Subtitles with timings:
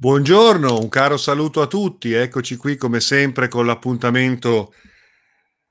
[0.00, 2.12] Buongiorno, un caro saluto a tutti.
[2.12, 4.72] Eccoci qui come sempre con l'appuntamento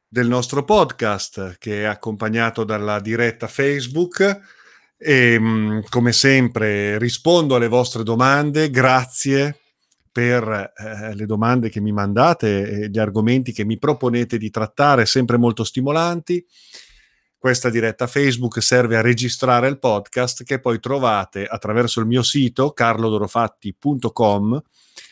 [0.05, 4.37] del nostro podcast che è accompagnato dalla diretta Facebook
[4.97, 8.69] e mm, come sempre rispondo alle vostre domande.
[8.69, 9.59] Grazie
[10.11, 15.05] per eh, le domande che mi mandate e gli argomenti che mi proponete di trattare,
[15.05, 16.45] sempre molto stimolanti.
[17.47, 22.73] Questa diretta Facebook serve a registrare il podcast che poi trovate attraverso il mio sito
[22.73, 24.61] carlodorofatti.com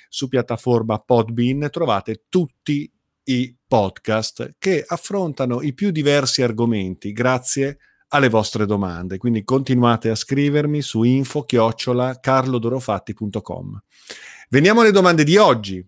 [0.10, 2.92] su piattaforma Podbean trovate tutti
[3.24, 7.78] i podcast che affrontano i più diversi argomenti grazie
[8.10, 9.18] alle vostre domande.
[9.18, 13.82] Quindi continuate a scrivermi su info carlodorofatti.com.
[14.50, 15.88] Veniamo alle domande di oggi.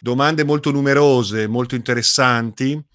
[0.00, 2.88] Domande molto numerose, molto interessanti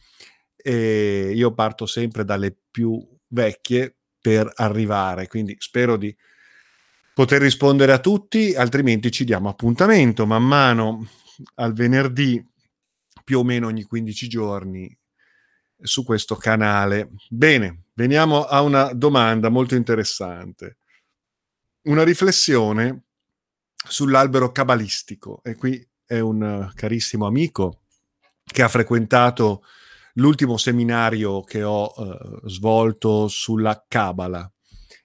[0.67, 6.15] e io parto sempre dalle più vecchie per arrivare, quindi spero di
[7.13, 11.07] poter rispondere a tutti, altrimenti ci diamo appuntamento man mano
[11.55, 12.43] al venerdì,
[13.23, 14.97] più o meno ogni 15 giorni,
[15.79, 17.11] su questo canale.
[17.29, 20.77] Bene, veniamo a una domanda molto interessante.
[21.83, 23.03] Una riflessione
[23.75, 25.41] sull'albero cabalistico.
[25.43, 27.81] E qui è un carissimo amico
[28.43, 29.63] che ha frequentato
[30.15, 34.49] l'ultimo seminario che ho eh, svolto sulla Cabala,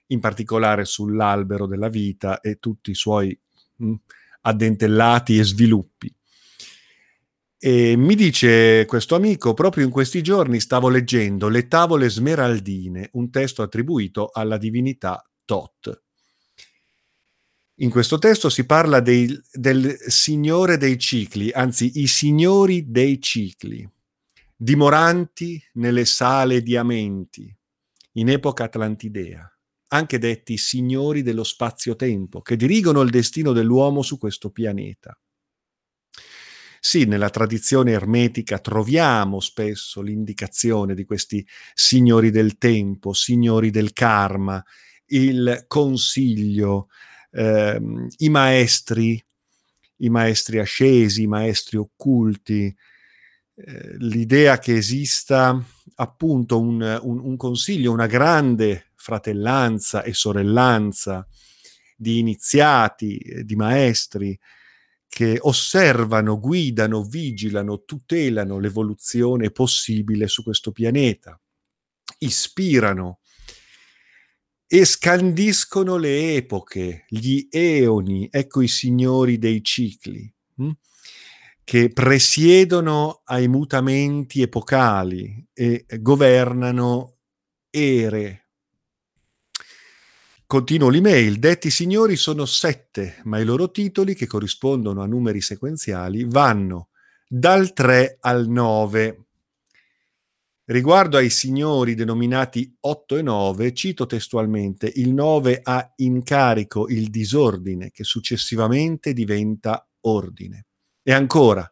[0.07, 3.37] in particolare sull'albero della vita e tutti i suoi
[3.77, 3.93] mh, mm,
[4.41, 6.13] addentellati e sviluppi.
[7.63, 13.29] E mi dice questo amico, proprio in questi giorni stavo leggendo Le tavole smeraldine, un
[13.29, 16.03] testo attribuito alla divinità Tot.
[17.81, 23.87] In questo testo si parla dei, del Signore dei cicli, anzi i signori dei cicli
[24.63, 27.51] dimoranti nelle sale di Amenti,
[28.13, 29.51] in epoca atlantidea,
[29.87, 35.19] anche detti signori dello spazio-tempo, che dirigono il destino dell'uomo su questo pianeta.
[36.79, 44.63] Sì, nella tradizione ermetica troviamo spesso l'indicazione di questi signori del tempo, signori del karma,
[45.07, 46.89] il consiglio,
[47.31, 49.19] ehm, i maestri,
[49.97, 52.75] i maestri ascesi, i maestri occulti,
[53.63, 55.63] eh, l'idea che esista
[55.95, 61.27] appunto un, un, un, consiglio, una grande fratellanza e sorellanza
[61.95, 64.37] di iniziati, eh, di maestri
[65.07, 71.39] che osservano, guidano, vigilano, tutelano l'evoluzione possibile su questo pianeta,
[72.19, 73.19] ispirano
[74.65, 80.33] e scandiscono le epoche, gli eoni, ecco i signori dei cicli.
[80.55, 80.71] Hm?
[81.71, 87.19] Che presiedono ai mutamenti epocali e governano
[87.69, 88.49] ere.
[90.45, 91.39] Continuo l'email.
[91.39, 96.89] Detti signori sono sette, ma i loro titoli, che corrispondono a numeri sequenziali, vanno
[97.25, 99.25] dal 3 al 9.
[100.65, 107.09] Riguardo ai signori denominati 8 e 9, cito testualmente, il 9 ha in carico il
[107.09, 110.65] disordine che successivamente diventa ordine.
[111.03, 111.69] E ancora,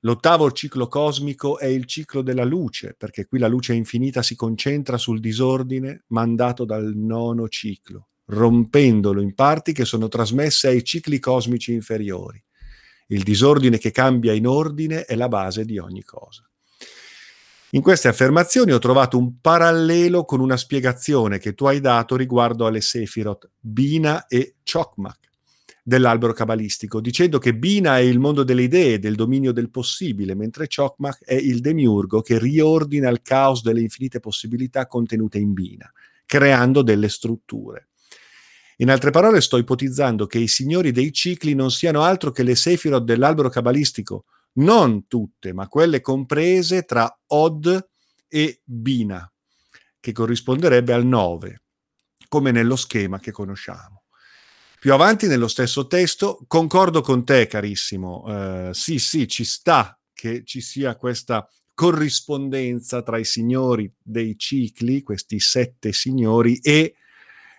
[0.00, 4.96] l'ottavo ciclo cosmico è il ciclo della luce, perché qui la luce infinita si concentra
[4.96, 11.74] sul disordine mandato dal nono ciclo, rompendolo in parti che sono trasmesse ai cicli cosmici
[11.74, 12.42] inferiori.
[13.08, 16.48] Il disordine che cambia in ordine è la base di ogni cosa.
[17.72, 22.66] In queste affermazioni ho trovato un parallelo con una spiegazione che tu hai dato riguardo
[22.66, 25.29] alle Sefirot Bina e Chokmak
[25.82, 30.66] dell'albero cabalistico, dicendo che Bina è il mondo delle idee, del dominio del possibile, mentre
[30.66, 35.90] Chokmah è il demiurgo che riordina il caos delle infinite possibilità contenute in Bina,
[36.26, 37.88] creando delle strutture.
[38.76, 42.54] In altre parole, sto ipotizzando che i signori dei cicli non siano altro che le
[42.54, 47.88] sefirot dell'albero cabalistico, non tutte, ma quelle comprese tra Od
[48.26, 49.30] e Bina,
[50.00, 51.62] che corrisponderebbe al 9,
[52.28, 53.99] come nello schema che conosciamo.
[54.80, 60.42] Più avanti nello stesso testo, concordo con te, carissimo, eh, sì, sì, ci sta che
[60.46, 66.94] ci sia questa corrispondenza tra i signori dei cicli, questi sette signori, e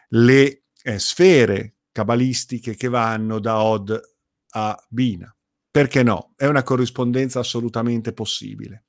[0.10, 4.02] le eh, sfere cabalistiche che vanno da Od
[4.54, 5.32] a Bina.
[5.70, 6.34] Perché no?
[6.36, 8.86] È una corrispondenza assolutamente possibile.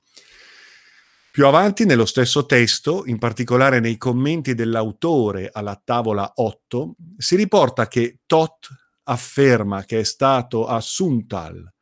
[1.33, 7.87] Più avanti nello stesso testo, in particolare nei commenti dell'autore alla tavola 8, si riporta
[7.87, 8.67] che Tot
[9.05, 11.73] afferma che è stato a Suntal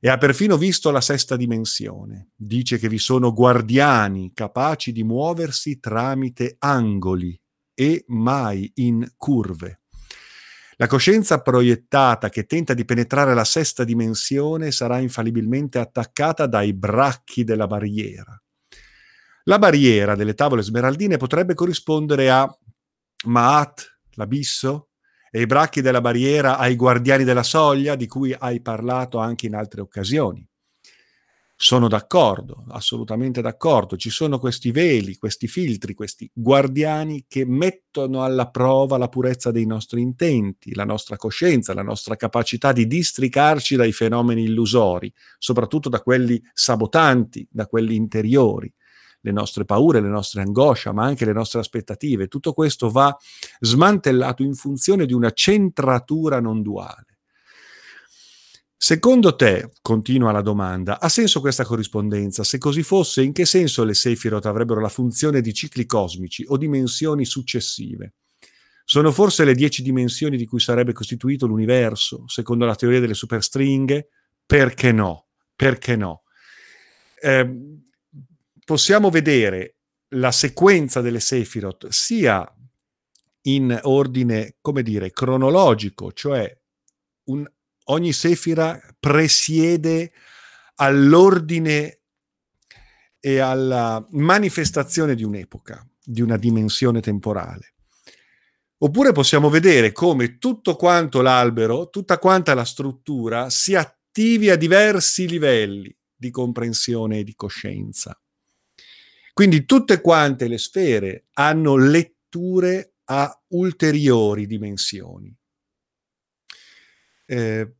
[0.00, 2.30] e ha perfino visto la sesta dimensione.
[2.34, 7.40] Dice che vi sono guardiani capaci di muoversi tramite angoli
[7.72, 9.82] e mai in curve.
[10.78, 17.44] La coscienza proiettata che tenta di penetrare la sesta dimensione sarà infallibilmente attaccata dai bracchi
[17.44, 18.39] della barriera.
[19.44, 22.48] La barriera delle tavole smeraldine potrebbe corrispondere a
[23.24, 24.88] Maat, l'abisso,
[25.30, 29.54] e i bracchi della barriera ai guardiani della soglia, di cui hai parlato anche in
[29.54, 30.46] altre occasioni.
[31.62, 33.96] Sono d'accordo, assolutamente d'accordo.
[33.96, 39.66] Ci sono questi veli, questi filtri, questi guardiani che mettono alla prova la purezza dei
[39.66, 46.00] nostri intenti, la nostra coscienza, la nostra capacità di districarci dai fenomeni illusori, soprattutto da
[46.00, 48.72] quelli sabotanti, da quelli interiori
[49.20, 52.28] le nostre paure, le nostre angosce, ma anche le nostre aspettative.
[52.28, 53.16] Tutto questo va
[53.60, 57.06] smantellato in funzione di una centratura non duale.
[58.82, 62.44] Secondo te, continua la domanda, ha senso questa corrispondenza?
[62.44, 66.56] Se così fosse, in che senso le Sefirot avrebbero la funzione di cicli cosmici o
[66.56, 68.14] dimensioni successive?
[68.86, 74.08] Sono forse le dieci dimensioni di cui sarebbe costituito l'universo, secondo la teoria delle superstringhe?
[74.46, 75.26] Perché no?
[75.54, 76.22] Perché no?
[77.20, 77.56] Eh,
[78.70, 79.78] possiamo vedere
[80.10, 82.48] la sequenza delle Sefirot sia
[83.46, 86.56] in ordine, come dire, cronologico, cioè
[87.24, 87.44] un,
[87.86, 90.12] ogni Sefira presiede
[90.76, 92.02] all'ordine
[93.18, 97.74] e alla manifestazione di un'epoca, di una dimensione temporale.
[98.82, 105.26] Oppure possiamo vedere come tutto quanto l'albero, tutta quanta la struttura si attivi a diversi
[105.26, 108.16] livelli di comprensione e di coscienza.
[109.40, 115.34] Quindi tutte quante le sfere hanno letture a ulteriori dimensioni.
[117.24, 117.76] Eh,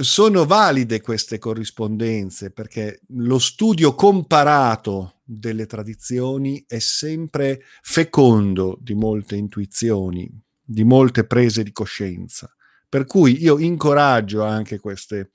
[0.00, 9.36] sono valide queste corrispondenze perché lo studio comparato delle tradizioni è sempre fecondo di molte
[9.36, 10.26] intuizioni,
[10.58, 12.50] di molte prese di coscienza.
[12.88, 15.32] Per cui io incoraggio anche queste,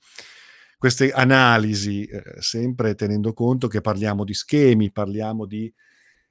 [0.84, 5.72] queste analisi, eh, sempre tenendo conto che parliamo di schemi, parliamo di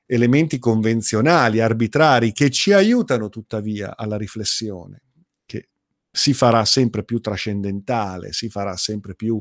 [0.06, 5.02] elementi convenzionali, arbitrari, che ci aiutano tuttavia alla riflessione,
[5.48, 5.70] che
[6.12, 9.40] si farà sempre più trascendentale, si farà sempre più,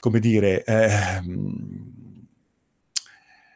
[0.00, 1.20] come dire, eh,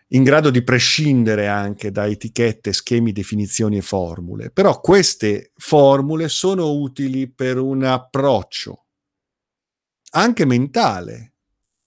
[0.09, 4.51] in grado di prescindere anche da etichette, schemi, definizioni e formule.
[4.51, 8.83] Però queste formule sono utili per un approccio
[10.11, 11.35] anche mentale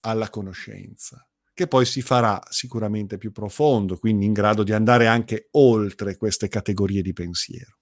[0.01, 5.47] alla conoscenza, che poi si farà sicuramente più profondo, quindi in grado di andare anche
[5.51, 7.77] oltre queste categorie di pensiero.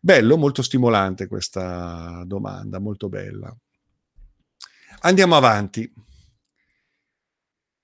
[0.00, 3.54] Bello, molto stimolante questa domanda, molto bella.
[5.00, 5.90] Andiamo avanti.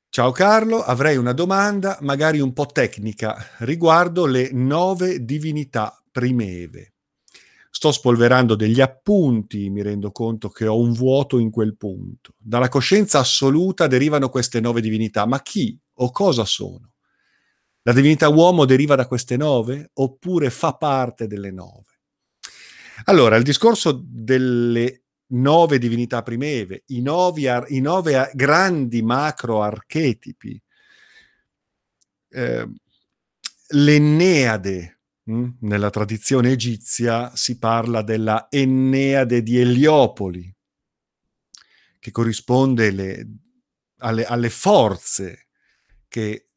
[0.08, 6.95] Ciao Carlo, avrei una domanda, magari un po' tecnica, riguardo le nove divinità primeve
[7.76, 12.32] sto spolverando degli appunti, mi rendo conto che ho un vuoto in quel punto.
[12.38, 16.93] Dalla coscienza assoluta derivano queste nove divinità, ma chi o cosa sono?
[17.82, 22.00] La divinità uomo deriva da queste nove oppure fa parte delle nove?
[23.05, 25.02] Allora, il discorso delle
[25.32, 30.58] nove divinità primeve, i, novi, i nove grandi macro archetipi,
[32.31, 32.67] eh,
[33.69, 34.95] l'Enneade?
[35.28, 40.55] Nella tradizione egizia si parla della Enneade di Eliopoli,
[41.98, 43.29] che corrisponde le,
[43.98, 45.48] alle, alle, forze
[46.06, 46.50] che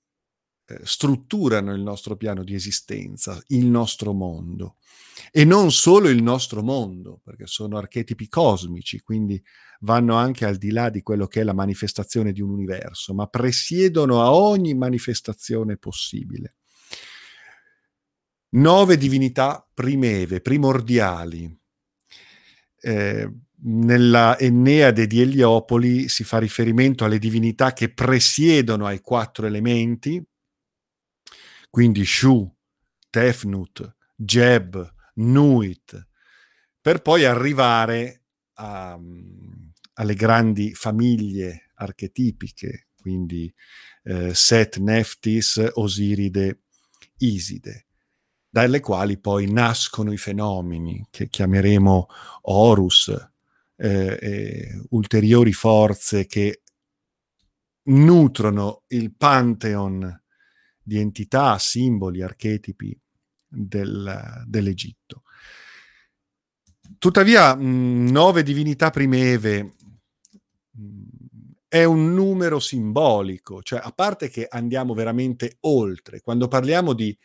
[0.66, 4.76] eh, strutturano il nostro piano di esistenza, il nostro mondo.
[5.32, 9.44] E non solo il nostro mondo, perché sono archetipi cosmici, quindi
[9.80, 13.26] vanno anche al di là di quello che è la manifestazione di un universo, ma
[13.26, 16.59] presiedono a ogni manifestazione possibile
[18.52, 21.58] nove divinità primeve, primordiali.
[22.82, 30.24] Eh, nella Enneade di Eliopoli si fa riferimento alle divinità che presiedono ai quattro elementi,
[31.70, 32.50] quindi Shu,
[33.10, 36.08] Tefnut, Jeb, Nuit,
[36.80, 38.98] per poi arrivare a,
[39.94, 43.54] alle grandi famiglie archetipiche, quindi
[44.04, 46.62] eh, Set, Neftis, Osiride,
[47.18, 47.89] Iside
[48.50, 52.08] dalle quali poi nascono i fenomeni che chiameremo
[52.42, 53.10] Horus
[53.76, 56.64] eh, e ulteriori forze che
[57.84, 60.24] nutrono il pantheon
[60.82, 63.00] di entità, simboli, archetipi
[63.48, 65.24] del, dell'Egitto.
[66.98, 69.76] Tuttavia, mh, nove divinità primeve
[70.72, 71.04] mh,
[71.68, 77.16] è un numero simbolico, cioè a parte che andiamo veramente oltre, quando parliamo di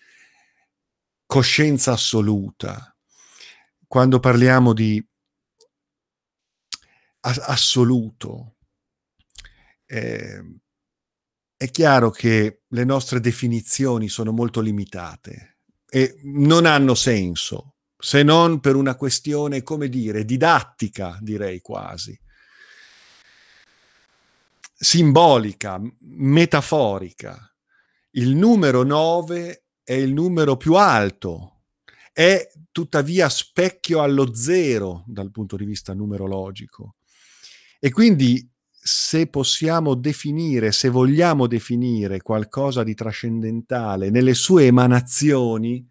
[1.26, 2.88] coscienza assoluta.
[3.87, 5.04] quando parliamo di
[7.21, 8.57] assoluto,
[9.87, 10.43] eh,
[11.57, 18.59] è chiaro che le nostre definizioni sono molto limitate e non hanno senso, se non
[18.59, 22.19] per una questione, come dire, didattica, direi quasi,
[24.75, 27.49] simbolica, metaforica.
[28.16, 31.61] Il numero 9 è il numero più alto,
[32.12, 36.97] è tuttavia specchio allo zero dal punto di vista numerologico.
[37.79, 45.87] E quindi se possiamo definire, se vogliamo definire qualcosa di trascendentale nelle sue emanazioni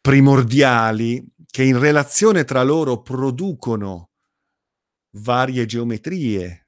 [0.00, 4.10] primordiali che in relazione tra loro producono
[5.16, 6.61] varie geometrie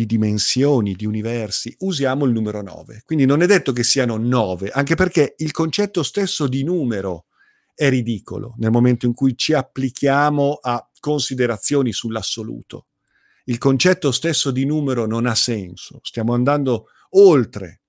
[0.00, 3.02] di dimensioni, di universi, usiamo il numero 9.
[3.04, 7.26] Quindi non è detto che siano 9, anche perché il concetto stesso di numero
[7.74, 12.86] è ridicolo nel momento in cui ci applichiamo a considerazioni sull'assoluto
[13.44, 17.80] il concetto stesso di numero non ha senso, stiamo andando oltre.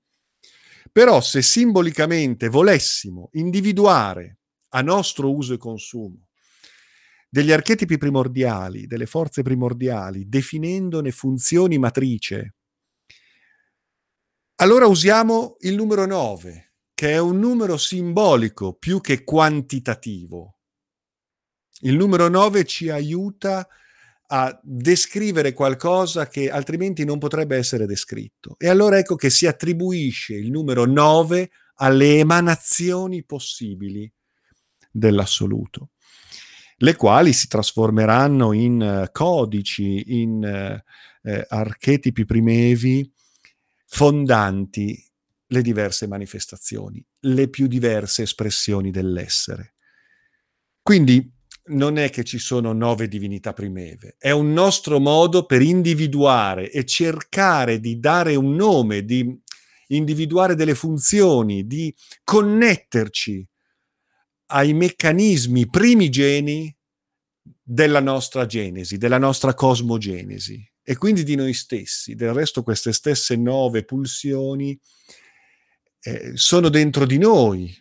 [0.92, 4.40] Però se simbolicamente volessimo individuare
[4.70, 6.30] a nostro uso e consumo
[7.34, 12.56] degli archetipi primordiali, delle forze primordiali, definendone funzioni matrice,
[14.56, 20.58] allora usiamo il numero 9, che è un numero simbolico più che quantitativo.
[21.84, 23.66] Il numero 9 ci aiuta
[24.28, 28.56] a descrivere qualcosa che altrimenti non potrebbe essere descritto.
[28.58, 34.12] E allora ecco che si attribuisce il numero 9 alle emanazioni possibili
[34.92, 35.92] dell'assoluto,
[36.82, 40.82] le quali si trasformeranno in uh, codici, in
[41.24, 43.12] uh, eh, archetipi primevi
[43.86, 45.04] fondanti
[45.48, 49.76] le diverse manifestazioni, le più diverse espressioni dell'essere.
[50.82, 51.32] Quindi
[51.66, 56.86] non è che ci sono nove divinità primeve, è un nostro modo per individuare e
[56.86, 59.40] cercare di dare un nome, di
[59.88, 63.48] individuare delle funzioni, di connetterci
[64.52, 66.76] ai meccanismi primigeni
[67.62, 72.16] della nostra genesi, della nostra cosmogenesi e quindi di noi stessi.
[72.16, 74.78] Del resto queste stesse nove pulsioni
[76.02, 77.74] eh, sono dentro di noi,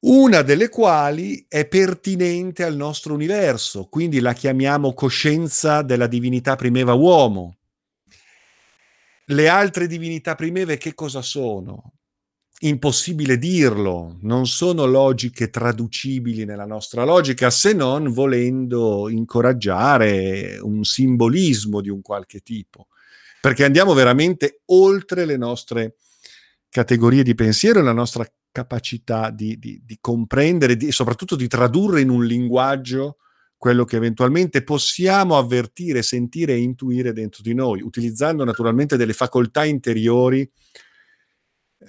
[0.00, 6.92] una delle quali è pertinente al nostro universo, quindi la chiamiamo coscienza della divinità primeva
[6.94, 7.56] uomo.
[9.26, 11.97] Le altre divinità primeve che cosa sono?
[12.60, 21.80] Impossibile dirlo, non sono logiche traducibili nella nostra logica, se non volendo incoraggiare un simbolismo
[21.80, 22.88] di un qualche tipo,
[23.40, 25.94] perché andiamo veramente oltre le nostre
[26.68, 32.00] categorie di pensiero e la nostra capacità di, di, di comprendere e soprattutto di tradurre
[32.00, 33.18] in un linguaggio
[33.56, 39.64] quello che eventualmente possiamo avvertire, sentire e intuire dentro di noi, utilizzando naturalmente delle facoltà
[39.64, 40.48] interiori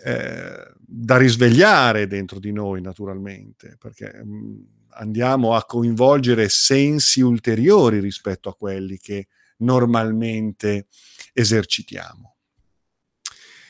[0.04, 8.00] eh, da risvegliare dentro di noi, naturalmente, perché mh, mm, andiamo a coinvolgere sensi ulteriori
[8.00, 9.28] rispetto a quelli che
[9.58, 10.88] normalmente
[11.34, 12.36] esercitiamo.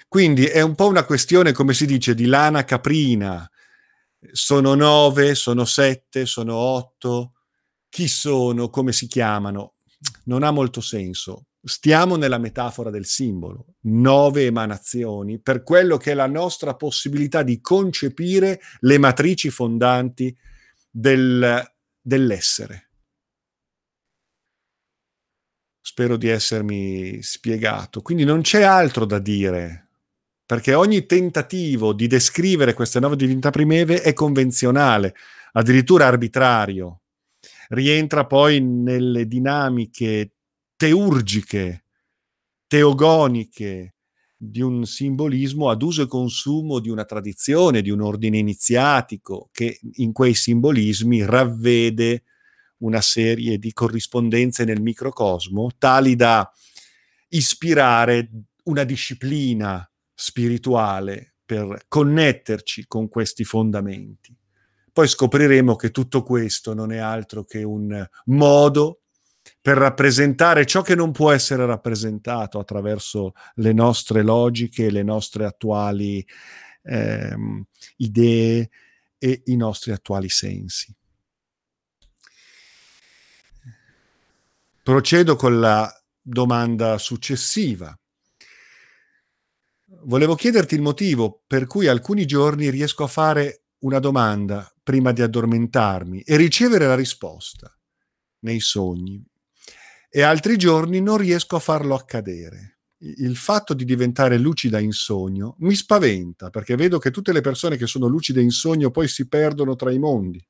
[0.08, 3.48] Quindi è un po' una questione, come si dice, di lana caprina.
[4.32, 7.34] Sono nove, sono sette, sono otto.
[7.90, 8.70] Chi sono?
[8.70, 9.76] Come si chiamano?
[10.26, 11.49] Non ha molto senso.
[11.62, 17.60] Stiamo nella metafora del simbolo, nove emanazioni, per quello che è la nostra possibilità di
[17.60, 20.36] concepire le matrici fondanti
[20.90, 21.62] del,
[22.02, 22.90] dell'essere.
[25.82, 28.02] Spero di essermi spiegato.
[28.02, 29.90] Quindi non c'è altro da dire
[30.50, 35.14] perché ogni tentativo di descrivere queste nove divinità primeve è convenzionale,
[35.52, 37.02] addirittura arbitrario.
[37.68, 40.38] Rientra poi nelle dinamiche
[40.80, 41.84] teurgiche,
[42.66, 43.96] teogoniche
[44.38, 49.78] di un simbolismo ad uso e consumo di una tradizione, di un ordine iniziatico che
[49.96, 52.24] in quei simbolismi ravvede
[52.78, 56.50] una serie di corrispondenze nel microcosmo tali da
[57.28, 58.30] ispirare
[58.64, 64.34] una disciplina spirituale per connetterci con questi fondamenti.
[64.94, 68.99] Poi scopriremo che tutto questo non è altro che un modo
[69.70, 76.26] per rappresentare ciò che non può essere rappresentato attraverso le nostre logiche, le nostre attuali
[76.82, 77.64] ehm,
[77.98, 78.70] idee
[79.20, 80.92] e i nostri attuali sensi.
[84.82, 85.88] Procedo con la
[86.20, 87.96] domanda successiva
[90.06, 95.22] volevo chiederti il motivo per cui alcuni giorni riesco a fare una domanda, prima di
[95.22, 97.72] addormentarmi e ricevere la risposta
[98.40, 99.29] nei sogni.
[100.12, 102.80] E altri giorni non riesco a farlo accadere.
[102.98, 107.78] Il fatto di diventare lucida in sogno mi spaventa perché vedo che tutte le persone
[107.78, 110.44] che sono lucide in sogno poi si perdono tra i mondi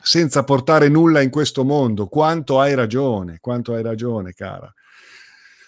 [0.00, 2.06] senza portare nulla in questo mondo.
[2.06, 4.72] Quanto hai ragione, quanto hai ragione, cara.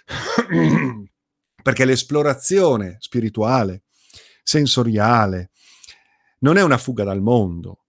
[1.62, 3.82] Perché l'esplorazione spirituale,
[4.42, 5.50] sensoriale,
[6.38, 7.86] non è una fuga dal mondo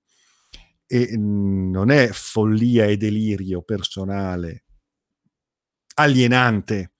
[0.86, 4.66] e non è follia e delirio personale
[5.96, 6.92] alienante.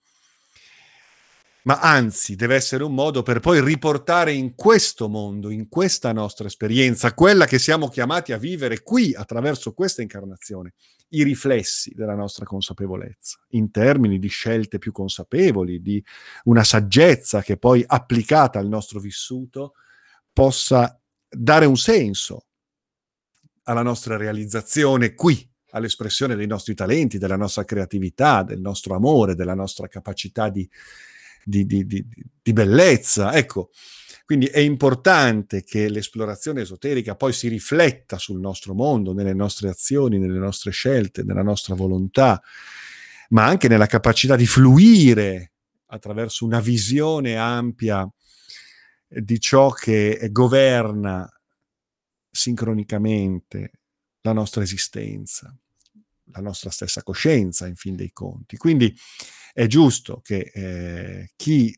[1.64, 6.48] Ma anzi deve essere un modo per poi riportare in questo mondo, in questa nostra
[6.48, 10.74] esperienza, quella che siamo chiamati a vivere qui attraverso questa incarnazione,
[11.10, 16.04] i riflessi della nostra consapevolezza, in termini di scelte più consapevoli, di
[16.44, 19.74] una saggezza che poi applicata al nostro vissuto
[20.32, 22.46] possa dare un senso
[23.64, 29.54] alla nostra realizzazione qui, all'espressione dei nostri talenti, della nostra creatività, del nostro amore, della
[29.54, 30.68] nostra capacità di
[31.44, 33.34] di, di, di, bellezza.
[33.34, 33.70] Ecco,
[34.24, 40.18] quindi è importante che l'esplorazione esoterica poi si rifletta sul nostro mondo, nelle nostre azioni,
[40.18, 42.40] nelle nostre scelte, nella nostra volontà,
[43.30, 45.52] ma anche nella capacità di fluire
[45.86, 48.08] attraverso una visione ampia
[49.06, 51.28] di ciò che governa
[52.30, 53.72] sincronicamente
[54.22, 55.54] la nostra esistenza,
[56.32, 58.56] la nostra stessa coscienza, in fin dei conti.
[58.56, 58.94] Quindi
[59.52, 61.76] è giusto che eh, chi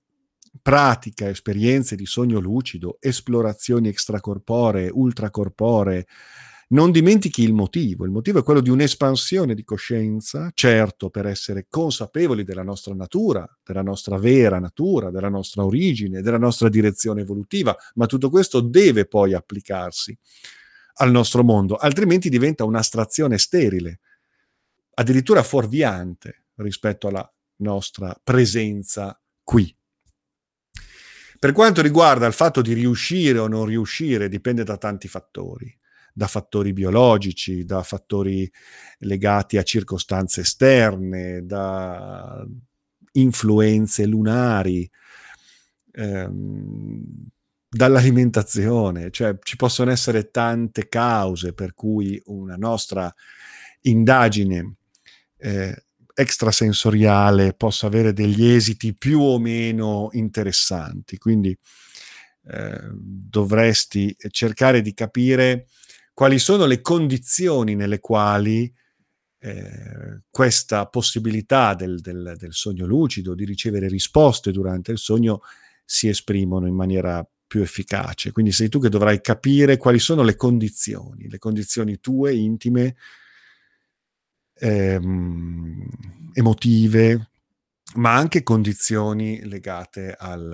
[0.63, 6.07] pratica esperienze di sogno lucido, esplorazioni extracorporee, ultracorporee,
[6.69, 8.05] non dimentichi il motivo.
[8.05, 13.47] Il motivo è quello di un'espansione di coscienza, certo per essere consapevoli della nostra natura,
[13.63, 19.07] della nostra vera natura, della nostra origine, della nostra direzione evolutiva, ma tutto questo deve
[19.07, 20.17] poi applicarsi
[20.99, 23.99] al nostro mondo, altrimenti diventa un'astrazione sterile,
[24.95, 29.75] addirittura fuorviante rispetto alla nostra presenza qui.
[31.39, 35.77] Per quanto riguarda il fatto di riuscire o non riuscire, dipende da tanti fattori,
[36.13, 38.51] da fattori biologici, da fattori
[39.01, 42.47] legati a circostanze esterne, da
[43.13, 44.91] influenze lunari,
[45.93, 47.03] ehm,
[47.69, 53.13] dall'alimentazione, cioè ci possono essere tante cause per cui una nostra
[53.83, 54.77] indagine
[55.39, 61.19] eh, extrasensoriale possa avere degli esiti più o meno interessanti.
[61.19, 61.57] Quindi
[62.47, 65.67] eh, dovresti cercare di capire
[66.13, 68.73] quali sono le condizioni nelle quali
[69.39, 75.41] eh, questa possibilità del, del, del, sogno lucido, di ricevere risposte durante il sogno,
[75.85, 78.33] si esprimono in maniera più efficace.
[78.33, 82.97] Quindi sei tu che dovrai capire quali sono le condizioni, le condizioni tue, intime,
[84.59, 85.89] ehm,
[86.33, 87.29] emotive,
[87.97, 90.53] ma anche condizioni legate al,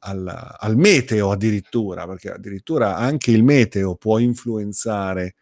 [0.00, 5.36] al, al, meteo addirittura, perché addirittura anche il meteo può influenzare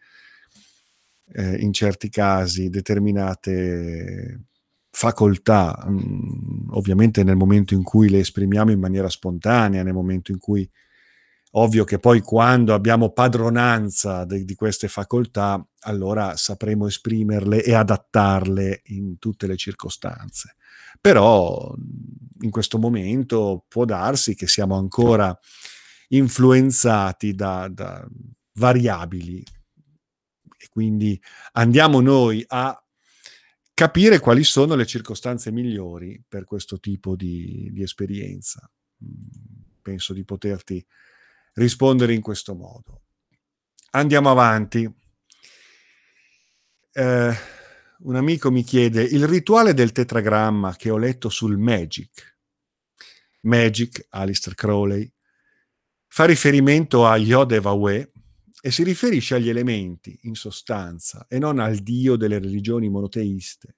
[1.33, 4.41] eh, in certi casi determinate
[4.89, 10.31] facoltà, mh, mm, ovviamente nel momento in cui le esprimiamo in maniera spontanea, nel momento
[10.31, 10.69] in cui
[11.55, 18.81] Ovvio che poi quando abbiamo padronanza de, di queste facoltà, allora sapremo esprimerle e adattarle
[18.85, 20.55] in tutte le circostanze.
[20.99, 21.73] Però
[22.41, 25.37] in questo momento può darsi che siamo ancora
[26.09, 28.07] influenzati da, da
[28.53, 29.43] variabili
[30.57, 31.21] e quindi
[31.53, 32.75] andiamo noi a
[33.75, 38.67] capire quali sono le circostanze migliori per questo tipo di, di esperienza.
[39.81, 40.83] Penso di poterti
[41.53, 43.01] rispondere in questo modo.
[43.91, 44.91] Andiamo avanti.
[46.91, 47.33] Eh,
[47.99, 52.37] un amico mi chiede il rituale del tetragramma che ho letto sul Magic.
[53.41, 55.11] Magic, Alistair Crowley,
[56.07, 58.11] fa riferimento a Yod-Evawe
[58.61, 63.75] e si riferisce agli elementi, in sostanza, e non al dio delle religioni monoteiste,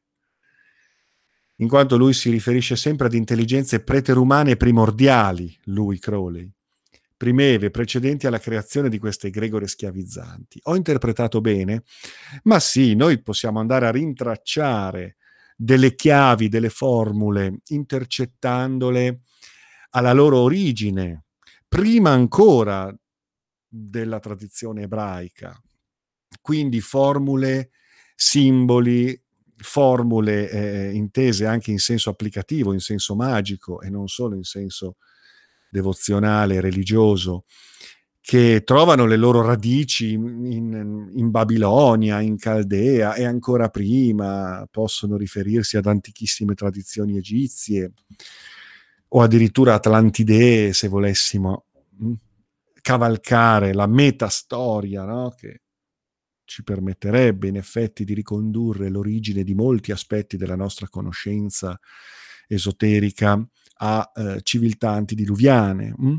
[1.55, 6.54] in quanto lui si riferisce sempre ad intelligenze preterumane primordiali, lui Crowley,
[7.17, 10.60] primeve, precedenti alla creazione di queste egregore schiavizzanti.
[10.63, 11.84] Ho interpretato bene?
[12.43, 15.17] Ma sì, noi possiamo andare a rintracciare
[15.56, 19.21] delle chiavi, delle formule, intercettandole
[19.91, 21.25] alla loro origine,
[21.67, 22.93] prima ancora
[23.67, 25.58] della tradizione ebraica.
[26.41, 27.71] Quindi formule,
[28.13, 29.17] simboli,
[29.56, 34.97] formule eh, intese anche in senso applicativo, in senso magico e non solo in senso
[35.75, 37.43] devozionale, religioso,
[38.21, 45.77] che trovano le loro radici in, in, Babilonia, in Caldea e ancora prima possono riferirsi
[45.77, 47.91] ad antichissime tradizioni egizie
[49.09, 51.65] o addirittura atlantidee, se volessimo
[52.01, 52.13] mm,
[52.81, 55.35] cavalcare la metastoria no?
[55.38, 55.61] che
[56.45, 61.79] ci permetterebbe in effetti di ricondurre l'origine di molti aspetti della nostra conoscenza
[62.47, 63.43] esoterica
[63.77, 65.93] a eh, civiltà antidiluviane.
[66.01, 66.15] Mm?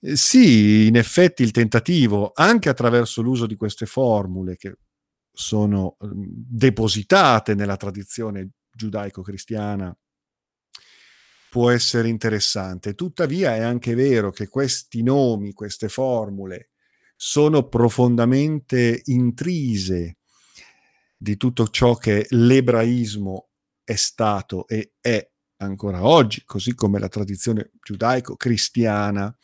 [0.00, 4.76] Eh, sì, in effetti il tentativo, anche attraverso l'uso di queste formule che
[5.32, 9.96] sono eh, depositate nella tradizione giudaico-cristiana,
[11.50, 12.94] può essere interessante.
[12.94, 16.70] Tuttavia è anche vero che questi nomi, queste formule,
[17.16, 20.16] sono profondamente intrise
[21.16, 23.50] di tutto ciò che l'ebraismo
[23.84, 29.36] è stato e è ancora oggi, così come la tradizione giudaico-cristiana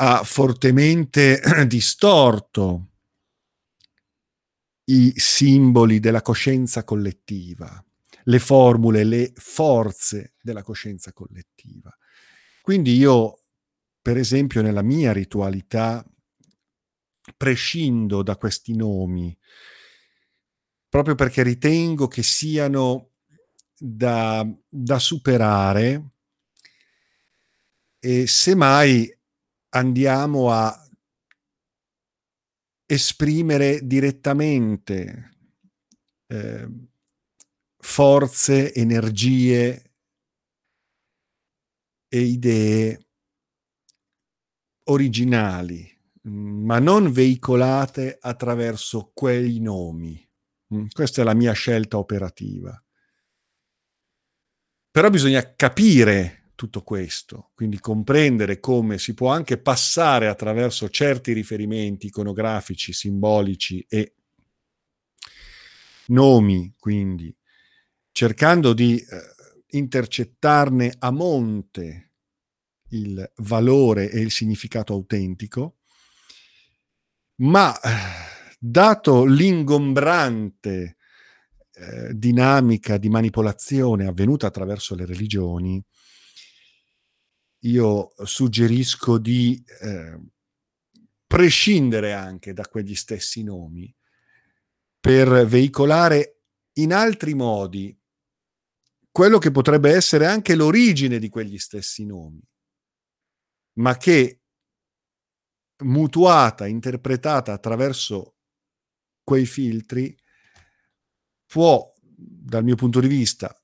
[0.00, 2.88] ha fortemente distorto
[4.84, 7.84] i simboli della coscienza collettiva,
[8.24, 11.94] le formule, le forze della coscienza collettiva.
[12.62, 13.40] Quindi io,
[14.00, 16.04] per esempio, nella mia ritualità
[17.36, 19.36] prescindo da questi nomi,
[20.88, 23.07] proprio perché ritengo che siano
[23.78, 26.10] da, da superare
[27.98, 29.16] e semmai
[29.70, 30.88] andiamo a
[32.86, 35.30] esprimere direttamente
[36.26, 36.68] eh,
[37.76, 39.92] forze, energie
[42.08, 43.06] e idee
[44.84, 45.96] originali
[46.28, 50.26] ma non veicolate attraverso quei nomi.
[50.74, 52.80] Mm, questa è la mia scelta operativa.
[54.98, 62.06] Però bisogna capire tutto questo, quindi comprendere come si può anche passare attraverso certi riferimenti
[62.08, 64.14] iconografici, simbolici e
[66.06, 67.32] nomi, quindi
[68.10, 69.04] cercando di eh,
[69.76, 72.14] intercettarne a monte
[72.88, 75.76] il valore e il significato autentico,
[77.36, 77.72] ma
[78.58, 80.96] dato l'ingombrante
[81.78, 85.80] eh, dinamica di manipolazione avvenuta attraverso le religioni,
[87.62, 90.20] io suggerisco di eh,
[91.24, 93.94] prescindere anche da quegli stessi nomi
[94.98, 96.40] per veicolare
[96.74, 97.96] in altri modi
[99.10, 102.42] quello che potrebbe essere anche l'origine di quegli stessi nomi,
[103.74, 104.42] ma che
[105.84, 108.36] mutuata, interpretata attraverso
[109.22, 110.16] quei filtri,
[111.48, 113.60] può, dal mio punto di vista,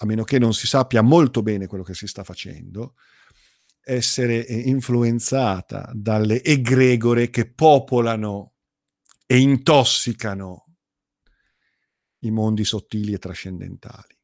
[0.00, 2.94] a meno che non si sappia molto bene quello che si sta facendo,
[3.82, 8.54] essere eh, influenzata dalle egregore che popolano
[9.24, 10.64] e intossicano
[12.20, 14.16] i mondi sottili e trascendentali.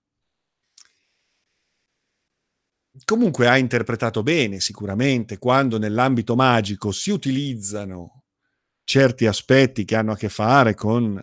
[3.04, 8.24] Comunque ha interpretato bene sicuramente quando nell'ambito magico si utilizzano
[8.84, 11.20] certi aspetti che hanno a che fare con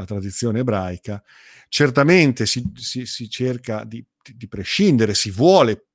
[0.00, 1.22] la tradizione ebraica,
[1.68, 5.86] certamente si, si, si cerca di, di, prescindere, si vuole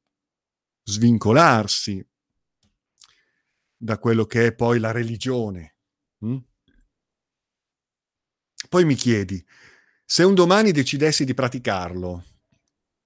[0.83, 2.07] svincolarsi
[3.77, 5.75] da quello che è poi la religione.
[6.25, 6.37] Mm?
[8.69, 9.43] Poi mi chiedi,
[10.05, 12.23] se un domani decidessi di praticarlo,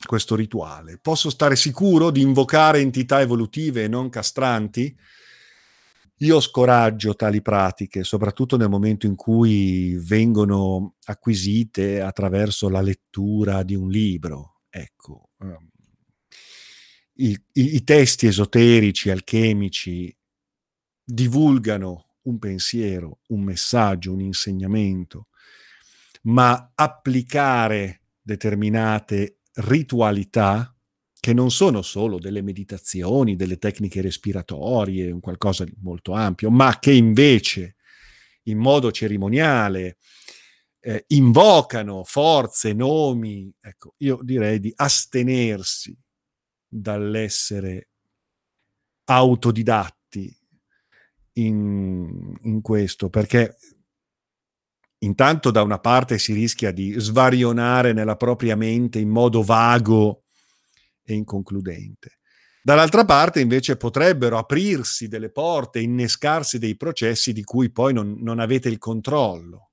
[0.06, 0.98] questo rituale?
[0.98, 4.98] Posso stare sicuro di invocare entità evolutive e non castranti?
[6.22, 13.74] Io scoraggio tali pratiche, soprattutto nel momento in cui vengono acquisite attraverso la lettura di
[13.74, 14.64] un libro.
[14.70, 15.70] Ecco, um,
[17.14, 20.14] i, i, i testi esoterici, alchemici
[21.02, 25.28] divulgano un pensiero, un messaggio, un insegnamento,
[26.24, 30.74] ma applicare determinate ritualità
[31.20, 36.80] che non sono solo delle meditazioni, delle tecniche respiratorie, un qualcosa di molto ampio, ma
[36.80, 37.76] che invece
[38.44, 39.98] in modo cerimoniale
[40.80, 45.98] eh, invocano forze, nomi, ecco, io direi di astenersi
[46.66, 47.90] dall'essere
[49.06, 50.34] autodidatti
[51.34, 53.58] in, in questo, perché
[55.00, 60.24] intanto da una parte si rischia di svarionare nella propria mente in modo vago
[61.14, 62.20] e inconcludente.
[62.62, 68.40] Dall'altra parte invece potrebbero aprirsi delle porte, innescarsi dei processi di cui poi non, non
[68.40, 69.72] avete il controllo.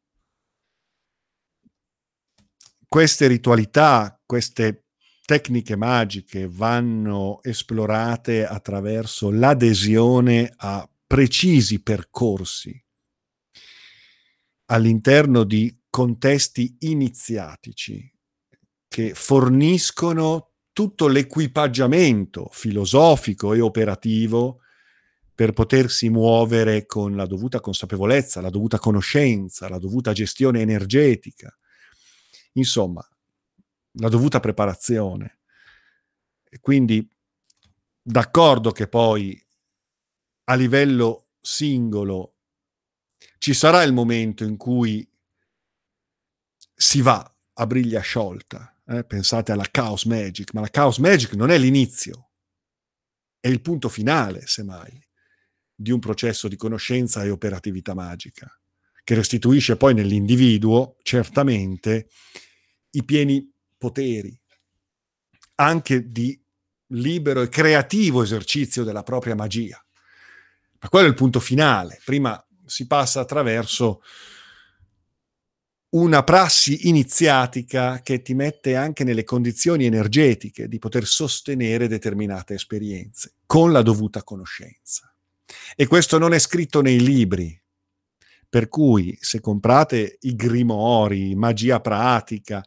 [2.88, 4.86] Queste ritualità, queste
[5.24, 12.80] tecniche magiche vanno esplorate attraverso l'adesione a precisi percorsi
[14.66, 18.10] all'interno di contesti iniziatici
[18.88, 24.60] che forniscono tutto l'equipaggiamento filosofico e operativo
[25.34, 31.50] per potersi muovere con la dovuta consapevolezza, la dovuta conoscenza, la dovuta gestione energetica,
[32.52, 33.02] insomma,
[33.92, 35.38] la dovuta preparazione.
[36.44, 37.08] E quindi
[38.02, 39.42] d'accordo che poi
[40.44, 42.34] a livello singolo
[43.38, 45.10] ci sarà il momento in cui
[46.74, 48.75] si va a briglia sciolta.
[48.88, 49.04] Eh?
[49.04, 52.30] Pensate alla Chaos Magic, ma la Chaos Magic non è l'inizio,
[53.40, 55.04] è il punto finale, semmai
[55.78, 58.50] di un processo di conoscenza e operatività magica,
[59.04, 62.08] che restituisce poi nell'individuo certamente
[62.90, 64.40] i pieni poteri,
[65.56, 66.40] anche di
[66.90, 69.84] libero e creativo esercizio della propria magia.
[70.80, 72.00] Ma quello è il punto finale.
[72.04, 74.02] Prima si passa attraverso
[75.90, 83.34] una prassi iniziatica che ti mette anche nelle condizioni energetiche di poter sostenere determinate esperienze
[83.46, 85.14] con la dovuta conoscenza.
[85.76, 87.58] E questo non è scritto nei libri.
[88.48, 92.62] Per cui se comprate i grimori, magia pratica,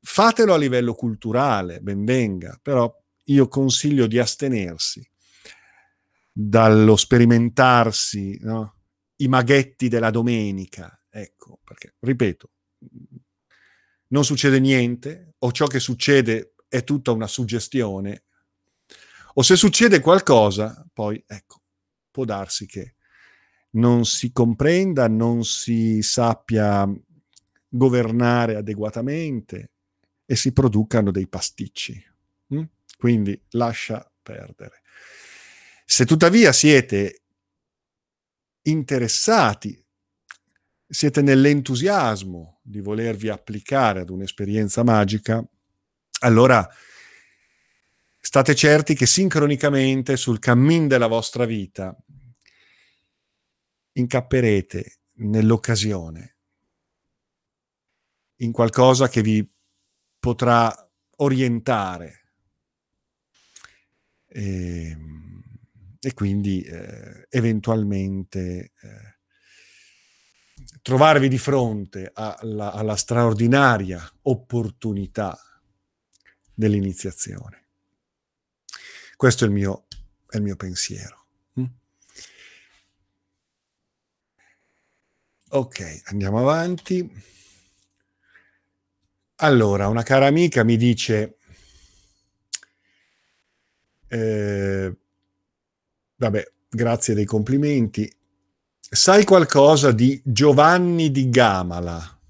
[0.00, 2.92] fatelo a livello culturale, ben venga, però
[3.24, 5.08] io consiglio di astenersi
[6.32, 8.76] dallo sperimentarsi no?
[9.16, 12.50] i maghetti della domenica, ecco, perché, ripeto,
[14.08, 18.24] non succede niente, o ciò che succede è tutta una suggestione,
[19.34, 21.62] o se succede qualcosa, poi, ecco,
[22.10, 22.94] può darsi che
[23.72, 26.88] non si comprenda, non si sappia
[27.68, 29.70] governare adeguatamente
[30.24, 32.04] e si producano dei pasticci.
[32.54, 32.62] Mm?
[32.98, 34.82] Quindi lascia perdere.
[35.84, 37.22] Se tuttavia siete
[38.62, 39.79] interessati,
[40.90, 45.42] siete nell'entusiasmo di volervi applicare ad un'esperienza magica,
[46.22, 46.68] allora
[48.18, 51.96] state certi che sincronicamente sul cammin della vostra vita
[53.92, 56.36] incapperete nell'occasione,
[58.38, 59.48] in qualcosa che vi
[60.18, 60.74] potrà
[61.18, 62.16] orientare.
[64.26, 65.30] E, ehm,
[66.02, 69.09] e quindi eh, eventualmente eh,
[70.82, 75.38] trovarvi di fronte alla, alla straordinaria opportunità
[76.54, 77.64] dell'iniziazione.
[79.16, 79.86] Questo è il mio,
[80.28, 81.26] è il mio pensiero.
[81.60, 81.64] Mm?
[85.50, 87.38] Ok, andiamo avanti.
[89.42, 91.38] Allora, una cara amica mi dice,
[94.08, 94.96] eh,
[96.16, 98.12] vabbè, grazie dei complimenti,
[98.92, 102.20] sai qualcosa di Giovanni di Gamala?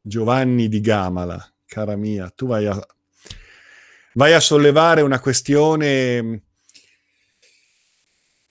[0.00, 2.86] Giovanni di Gamala, cara mia, tu vai a
[4.14, 6.42] vai a sollevare una questione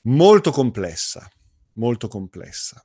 [0.01, 1.29] molto complessa,
[1.73, 2.83] molto complessa.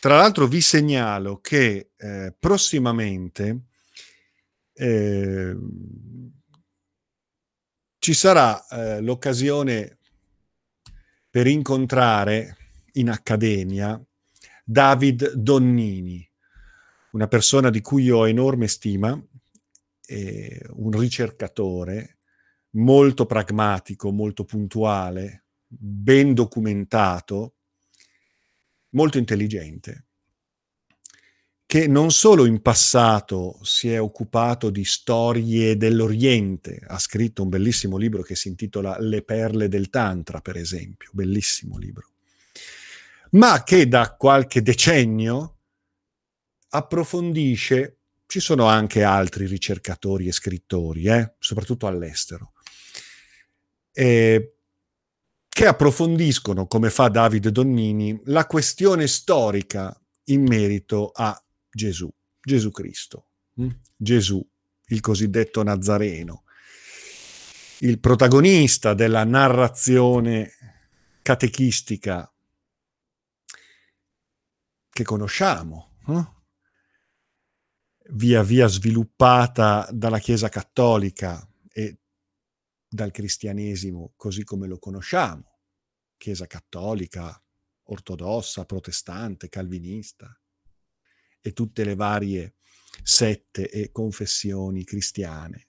[0.00, 3.62] Tra l'altro vi segnalo che eh, prossimamente
[4.74, 5.56] eh,
[7.98, 9.97] ci sarà eh, l'occasione
[11.30, 12.56] per incontrare
[12.92, 14.02] in accademia
[14.64, 16.28] David Donnini,
[17.12, 19.20] una persona di cui ho enorme stima,
[20.06, 22.18] eh, un ricercatore
[22.70, 27.54] molto pragmatico, molto puntuale, ben documentato,
[28.90, 30.07] molto intelligente,
[31.68, 37.98] che non solo in passato si è occupato di storie dell'Oriente, ha scritto un bellissimo
[37.98, 42.08] libro che si intitola Le perle del Tantra, per esempio, bellissimo libro,
[43.32, 45.58] ma che da qualche decennio
[46.70, 52.52] approfondisce ci sono anche altri ricercatori e scrittori, eh, soprattutto all'estero,
[53.92, 54.54] eh,
[55.46, 59.94] che approfondiscono, come fa Davide Donnini, la questione storica
[60.30, 61.38] in merito a
[61.70, 62.08] Gesù,
[62.40, 63.68] Gesù Cristo, hm?
[63.96, 64.46] Gesù,
[64.86, 66.44] il cosiddetto Nazareno,
[67.80, 70.52] il protagonista della narrazione
[71.22, 72.32] catechistica
[74.90, 75.96] che conosciamo.
[76.08, 76.36] Eh?
[78.10, 81.98] via via sviluppata dalla Chiesa cattolica e
[82.88, 85.58] dal cristianesimo così come lo conosciamo,
[86.16, 87.40] Chiesa cattolica,
[87.84, 90.37] ortodossa, protestante, calvinista,
[91.40, 92.54] e tutte le varie
[93.02, 95.68] sette e confessioni cristiane,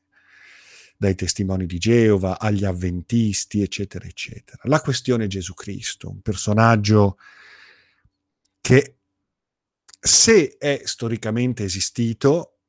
[0.97, 4.61] dai testimoni di Geova agli avventisti, eccetera, eccetera.
[4.63, 7.17] La questione Gesù Cristo, un personaggio
[8.59, 8.95] che
[9.99, 12.59] se è storicamente esistito,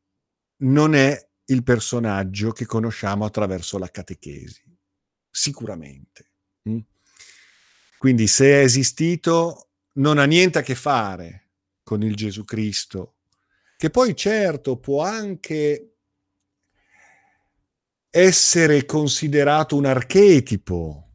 [0.58, 4.62] non è il personaggio che conosciamo attraverso la catechesi,
[5.30, 6.30] sicuramente.
[6.68, 6.78] Mm?
[7.98, 11.49] Quindi se è esistito, non ha niente a che fare
[11.90, 13.16] con il Gesù Cristo,
[13.76, 15.94] che poi certo può anche
[18.10, 21.14] essere considerato un archetipo,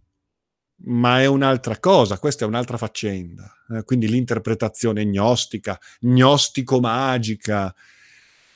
[0.88, 3.50] ma è un'altra cosa, questa è un'altra faccenda.
[3.70, 3.84] Eh?
[3.84, 7.74] Quindi l'interpretazione gnostica, gnostico-magica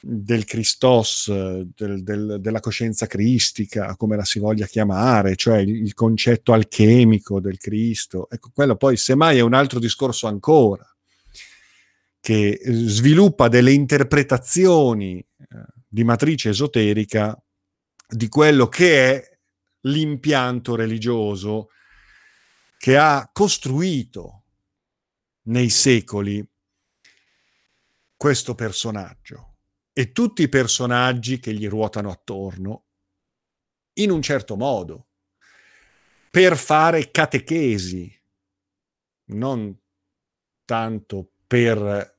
[0.01, 6.51] del Christos, del, del, della coscienza cristica, come la si voglia chiamare, cioè il, concetto
[6.51, 10.85] alchemico del Cristo, ecco, quello poi semmai è un altro discorso ancora
[12.19, 15.25] che eh, sviluppa delle interpretazioni eh,
[15.87, 17.41] di matrice esoterica
[18.07, 19.39] di quello che è
[19.81, 21.69] l'impianto religioso
[22.77, 24.43] che ha costruito
[25.43, 26.45] nei secoli
[28.15, 29.45] questo personaggio.
[29.93, 32.85] E tutti i personaggi che gli ruotano attorno
[33.93, 35.07] in un certo modo
[36.29, 38.13] per fare catechesi,
[39.25, 39.77] non
[40.63, 42.15] tanto per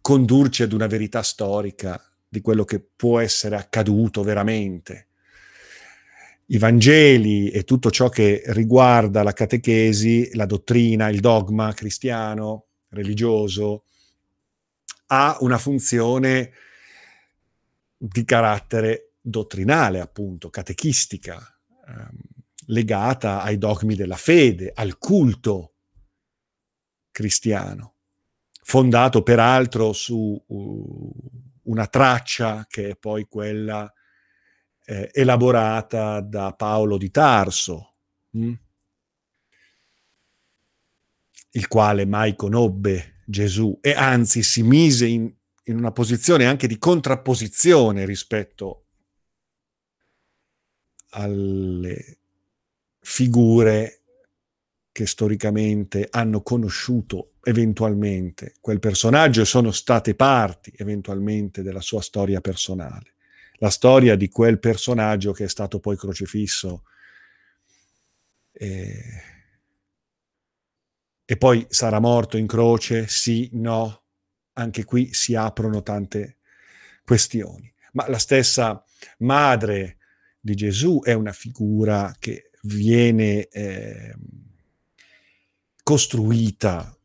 [0.00, 5.08] condurci ad una verità storica di quello che può essere accaduto veramente.
[6.46, 13.84] I Vangeli e tutto ciò che riguarda la catechesi, la dottrina, il dogma cristiano, religioso,
[15.08, 16.52] ha una funzione
[17.98, 21.38] di carattere dottrinale, appunto, catechistica,
[21.86, 22.18] ehm,
[22.68, 25.71] legata ai dogmi della fede, al culto
[27.12, 27.94] cristiano,
[28.62, 30.36] fondato peraltro su
[31.62, 33.90] una traccia che è poi quella
[34.84, 37.94] eh, elaborata da Paolo di Tarso,
[38.30, 38.44] mh?
[38.44, 38.58] Hm?
[41.54, 45.32] il quale mai conobbe Gesù e anzi si mise in,
[45.64, 48.86] in una posizione anche di contrapposizione rispetto
[51.10, 52.18] alle
[53.00, 54.01] figure
[54.92, 62.42] che storicamente hanno conosciuto eventualmente quel personaggio e sono state parti eventualmente della sua storia
[62.42, 63.14] personale.
[63.54, 66.84] La storia di quel personaggio che è stato poi crocifisso
[68.52, 69.02] e,
[71.24, 74.02] e poi sarà morto in croce, sì, no,
[74.54, 76.36] anche qui si aprono tante
[77.02, 77.72] questioni.
[77.92, 78.84] Ma la stessa
[79.18, 79.96] madre
[80.38, 83.48] di Gesù è una figura che viene...
[83.48, 84.14] Eh,
[85.92, 86.96] costruita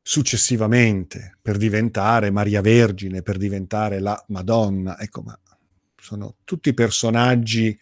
[0.00, 4.98] successivamente per diventare Maria Vergine, per diventare la Madonna.
[4.98, 5.38] Ecco, ma
[6.00, 7.78] sono tutti personaggi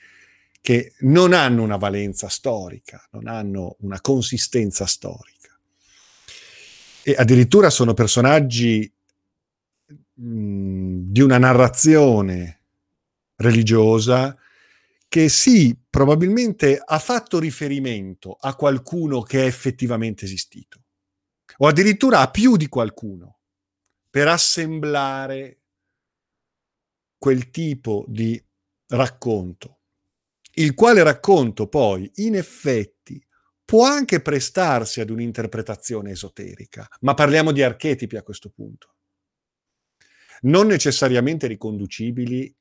[0.61, 5.57] che non hanno una valenza storica, non hanno una consistenza storica.
[7.05, 8.92] E addirittura sono personaggi
[10.14, 12.61] mh, di una narrazione
[13.37, 14.37] religiosa
[15.09, 20.83] che sì, probabilmente ha fatto riferimento a qualcuno che è effettivamente esistito,
[21.59, 23.38] o addirittura a più di qualcuno,
[24.11, 25.61] per assemblare
[27.19, 28.42] quel tipo di
[28.88, 29.81] racconto,
[30.55, 33.23] il quale racconto poi, in effetti,
[33.64, 38.95] può anche prestarsi ad un'interpretazione esoterica, ma parliamo di archetipi a questo punto,
[40.42, 42.55] non necessariamente riconducibili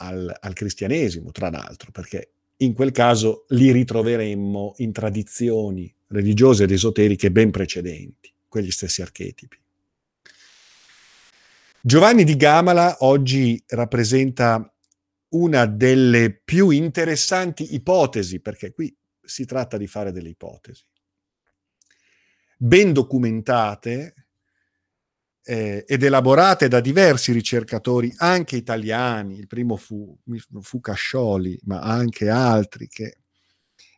[0.00, 6.72] al, al cristianesimo, tra l'altro, perché in quel caso li ritroveremmo in tradizioni religiose ed
[6.72, 9.58] esoteriche ben precedenti, quegli stessi archetipi.
[11.82, 14.70] Giovanni di Gamala oggi rappresenta
[15.30, 20.84] una delle più interessanti ipotesi, perché qui si tratta di fare delle ipotesi,
[22.56, 24.19] ben documentate
[25.42, 30.16] eh, ed elaborate da diversi ricercatori, anche italiani, il primo fu,
[30.60, 33.18] fu Cascioli, ma anche altri, che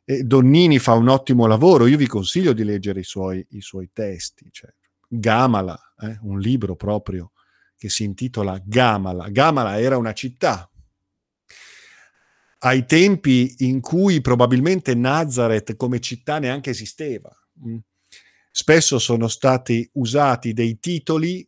[0.04, 3.90] eh, Donnini fa un ottimo lavoro, io vi consiglio di leggere i suoi, i suoi
[3.92, 4.72] testi, cioè,
[5.08, 7.32] Gamala, eh, un libro proprio
[7.76, 9.28] che si intitola Gamala.
[9.28, 10.70] Gamala era una città,
[12.64, 17.30] ai tempi in cui probabilmente Nazareth come città neanche esisteva.
[18.54, 21.46] Spesso sono stati usati dei titoli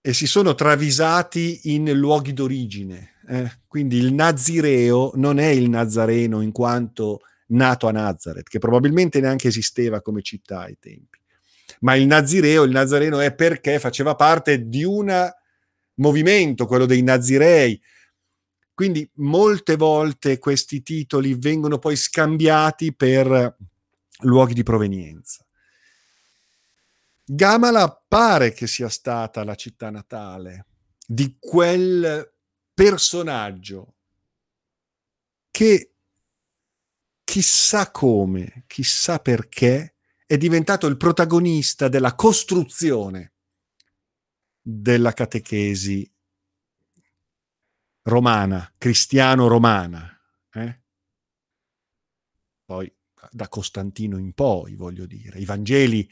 [0.00, 3.16] e si sono travisati in luoghi d'origine.
[3.28, 3.60] Eh?
[3.66, 9.48] Quindi il nazireo non è il nazareno in quanto nato a Nazareth, che probabilmente neanche
[9.48, 11.18] esisteva come città ai tempi.
[11.80, 15.30] Ma il Nazireo, il Nazareno è perché faceva parte di un
[15.94, 17.80] movimento, quello dei Nazirei.
[18.74, 23.56] Quindi molte volte questi titoli vengono poi scambiati per
[24.22, 25.44] luoghi di provenienza.
[27.24, 30.66] Gamala pare che sia stata la città natale
[31.06, 32.34] di quel
[32.74, 33.94] personaggio
[35.50, 35.94] che
[37.22, 39.94] chissà come, chissà perché,
[40.26, 43.32] è diventato il protagonista della costruzione
[44.60, 46.12] della catechesi
[48.02, 50.20] romana, cristiano-romana.
[50.52, 50.80] Eh?
[52.64, 52.92] Poi
[53.30, 55.38] da Costantino in poi, voglio dire.
[55.38, 56.10] I Vangeli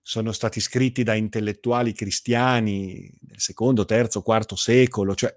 [0.00, 5.34] sono stati scritti da intellettuali cristiani nel secondo, terzo, quarto secolo, cioè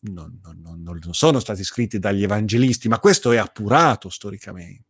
[0.00, 4.84] non, non, non, sono stati scritti dagli evangelisti, ma questo è appurato storicamente.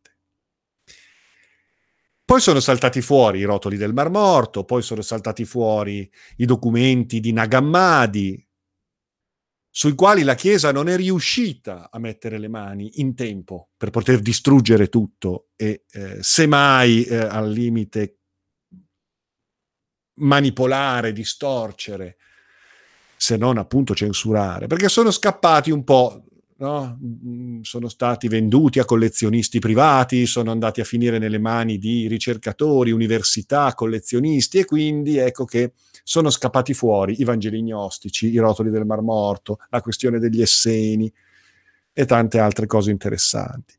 [2.25, 7.21] Poi sono saltati fuori i rotoli del Mar Morto, poi sono saltati fuori i documenti
[7.21, 8.46] di Nagammadi,
[9.79, 14.21] sui quali la Chiesa non è riuscita a mettere le mani in tempo per poter
[14.21, 18.21] distruggere tutto e eh, semmai eh, al limite
[20.15, 22.17] manipolare, distorcere,
[23.19, 26.25] se non appunto censurare, perché sono scappati un po',
[26.59, 26.99] no?
[27.03, 32.91] Mm, sono stati venduti a collezionisti privati, sono andati a finire nelle mani di ricercatori,
[32.91, 38.87] università, collezionisti e quindi ecco che sono scappati fuori i Vangeli gnostici, i rotoli del
[38.87, 41.13] Mar Morto, la questione degli Esseni
[41.93, 43.75] e tante altre cose interessanti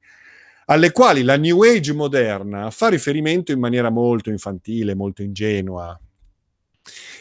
[0.70, 5.98] alle quali la New Age moderna fa riferimento in maniera molto infantile, molto ingenua,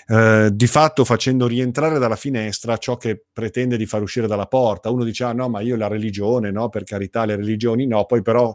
[0.09, 4.91] eh, di fatto facendo rientrare dalla finestra ciò che pretende di far uscire dalla porta.
[4.91, 8.23] Uno dice, ah no, ma io la religione, no, per carità, le religioni no, poi
[8.23, 8.55] però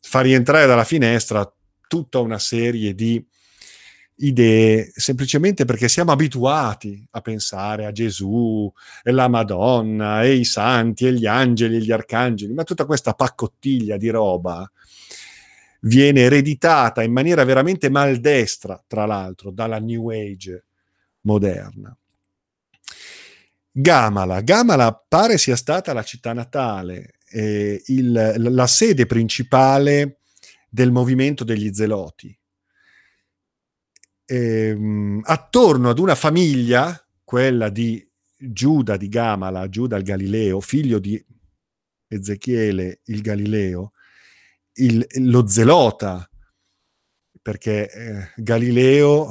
[0.00, 1.50] fa rientrare dalla finestra
[1.86, 3.24] tutta una serie di
[4.16, 8.72] idee semplicemente perché siamo abituati a pensare a Gesù
[9.02, 13.14] e la Madonna e i santi e gli angeli e gli arcangeli, ma tutta questa
[13.14, 14.70] paccottiglia di roba
[15.84, 20.64] viene ereditata in maniera veramente maldestra, tra l'altro, dalla New Age
[21.22, 21.96] moderna.
[23.70, 24.40] Gamala.
[24.42, 30.18] Gamala pare sia stata la città natale, eh, il, la sede principale
[30.68, 32.36] del movimento degli Zeloti.
[34.26, 38.06] Ehm, attorno ad una famiglia, quella di
[38.36, 41.22] Giuda di Gamala, Giuda il Galileo, figlio di
[42.08, 43.92] Ezechiele il Galileo,
[44.74, 46.28] il, lo zelota,
[47.40, 49.28] perché eh, Galileo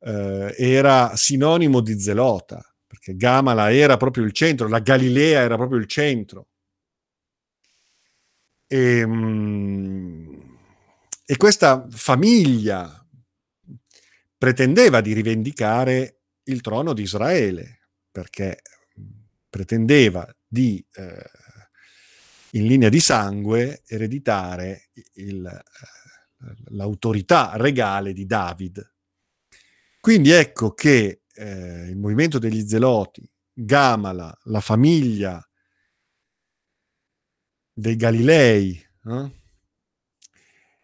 [0.00, 5.78] eh, era sinonimo di zelota, perché Gamala era proprio il centro, la Galilea era proprio
[5.78, 6.48] il centro.
[8.66, 10.56] E, ehm,
[11.24, 13.06] e questa famiglia
[14.36, 18.62] pretendeva di rivendicare il trono di Israele, perché
[19.50, 21.30] pretendeva di eh,
[22.52, 28.94] in linea di sangue ereditare il, eh, l'autorità regale di David.
[30.00, 35.42] Quindi ecco che eh, il movimento degli Zeloti, Gamala, la famiglia
[37.72, 39.32] dei Galilei, eh,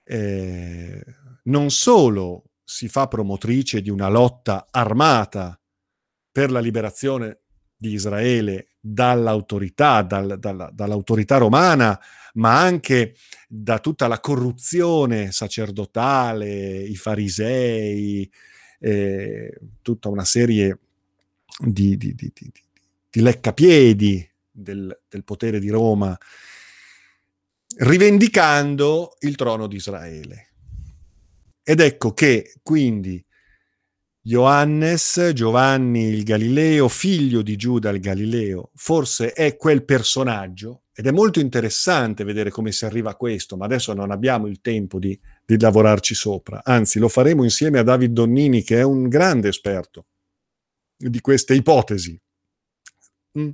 [0.04, 1.04] eh,
[1.44, 5.58] non solo si fa promotrice di una lotta armata
[6.30, 7.42] per la liberazione
[7.76, 11.98] di Israele dall'autorità, dal, dalla, dall'autorità romana,
[12.34, 13.14] ma anche
[13.48, 18.30] da tutta la corruzione sacerdotale, i farisei,
[18.80, 20.80] eh, tutta una serie
[21.58, 22.30] di, di, di,
[23.10, 26.14] di leccapiedi del, del potere di Roma,
[27.78, 30.48] rivendicando il trono di Israele.
[31.62, 33.24] Ed ecco che quindi
[34.26, 41.10] Johannes, Giovanni il Galileo, figlio di Giuda il Galileo, forse è quel personaggio, ed è
[41.10, 45.18] molto interessante vedere come si arriva a questo, ma adesso non abbiamo il tempo di,
[45.44, 50.06] di lavorarci sopra, anzi lo faremo insieme a David Donnini, che è un grande esperto
[50.96, 52.18] di queste ipotesi.
[53.38, 53.50] Mm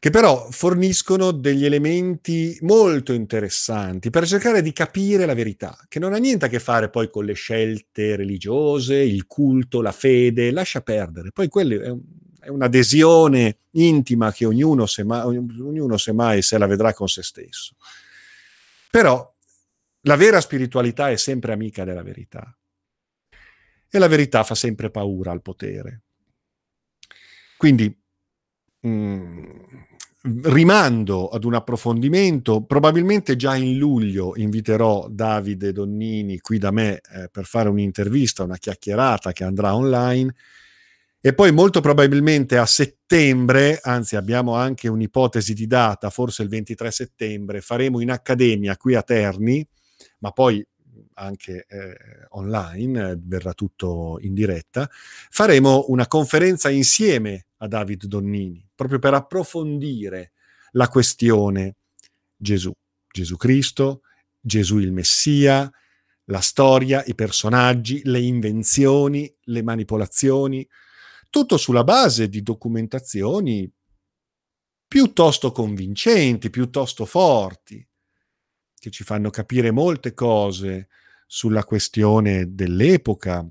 [0.00, 6.12] che però forniscono degli elementi molto interessanti per cercare di capire la verità, che non
[6.12, 10.82] ha niente a che fare poi con le scelte religiose, il culto, la fede, lascia
[10.82, 11.32] perdere.
[11.32, 12.00] Poi quello è, un,
[12.38, 17.74] è un'adesione intima che ognuno, semmai, ognuno semmai se la vedrà con se stesso.
[18.90, 19.34] Però
[20.02, 22.56] la vera spiritualità è sempre amica della verità.
[23.90, 26.02] E la verità fa sempre paura al potere.
[27.56, 27.97] Quindi
[28.86, 29.44] mm,
[30.44, 37.28] rimando ad un approfondimento, probabilmente già in luglio inviterò Davide Donnini qui da me eh,
[37.30, 40.34] per fare un'intervista, una chiacchierata che andrà online.
[41.20, 46.90] E poi molto probabilmente a settembre, anzi abbiamo anche un'ipotesi di data, forse il 23
[46.92, 49.66] settembre, faremo in accademia qui a Terni,
[50.20, 50.64] ma poi
[51.18, 51.96] anche eh,
[52.30, 59.14] online, eh, verrà tutto in diretta, faremo una conferenza insieme a David Donnini, proprio per
[59.14, 60.32] approfondire
[60.72, 61.76] la questione
[62.36, 62.72] Gesù,
[63.12, 64.02] Gesù Cristo,
[64.40, 65.70] Gesù il Messia,
[66.24, 70.66] la storia, i personaggi, le invenzioni, le manipolazioni,
[71.30, 73.70] tutto sulla base di documentazioni
[74.86, 77.86] piuttosto convincenti, piuttosto forti,
[78.78, 80.88] che ci fanno capire molte cose
[81.30, 83.46] sulla questione dell'epoca,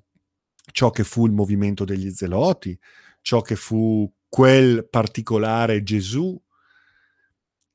[0.72, 2.78] ciò che fu il movimento degli Zeloti,
[3.22, 6.42] ciò che fu quel particolare Gesù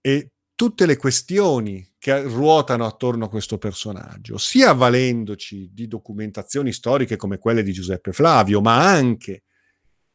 [0.01, 7.15] e tutte le questioni che ruotano attorno a questo personaggio, sia avvalendoci di documentazioni storiche
[7.17, 9.45] come quelle di Giuseppe Flavio, ma anche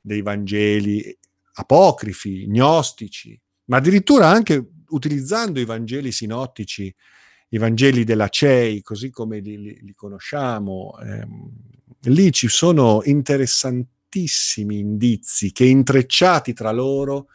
[0.02, 1.18] dei Vangeli
[1.54, 6.94] apocrifi, gnostici, ma addirittura anche utilizzando i Vangeli sinottici
[7.50, 11.52] i Vangeli della CEI, così come li, li, li conosciamo, ehm,
[12.02, 17.28] lì ci sono interessantissimi indizi che intrecciati tra loro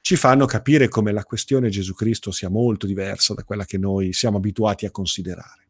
[0.00, 4.12] ci fanno capire come la questione Gesù Cristo sia molto diversa da quella che noi
[4.12, 5.68] siamo abituati a considerare.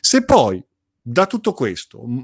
[0.00, 0.62] Se poi
[1.00, 2.20] da tutto questo mm,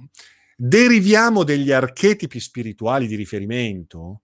[0.56, 4.22] deriviamo degli archetipi spirituali di riferimento,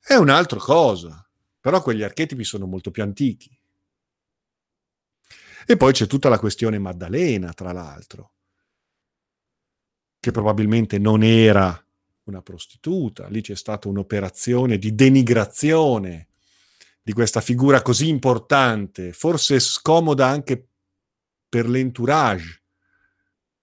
[0.00, 1.28] è un'altra cosa,
[1.60, 3.57] però quegli archetipi sono molto più antichi.
[5.70, 8.32] E poi c'è tutta la questione Maddalena, tra l'altro,
[10.18, 11.78] che probabilmente non era
[12.22, 16.28] una prostituta, lì c'è stata un'operazione di denigrazione
[17.02, 20.70] di questa figura così importante, forse scomoda anche
[21.46, 22.62] per l'entourage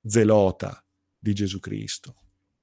[0.06, 0.86] zelota
[1.18, 2.18] di Gesù Cristo,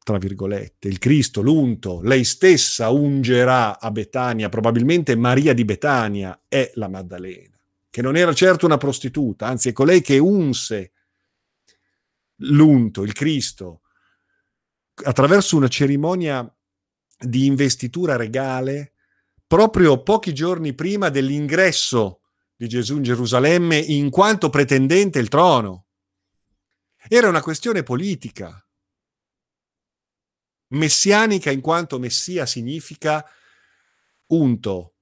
[0.04, 0.86] tra virgolette.
[0.86, 7.51] Il Cristo, l'unto, lei stessa ungerà a Betania, probabilmente Maria di Betania è la Maddalena
[7.92, 10.92] che non era certo una prostituta, anzi è colei che unse
[12.36, 13.82] l'unto, il Cristo,
[15.04, 16.42] attraverso una cerimonia
[17.18, 18.94] di investitura regale,
[19.46, 22.22] proprio pochi giorni prima dell'ingresso
[22.56, 25.88] di Gesù in Gerusalemme in quanto pretendente il trono.
[27.08, 28.66] Era una questione politica,
[30.68, 33.22] messianica in quanto messia significa
[34.28, 34.94] unto,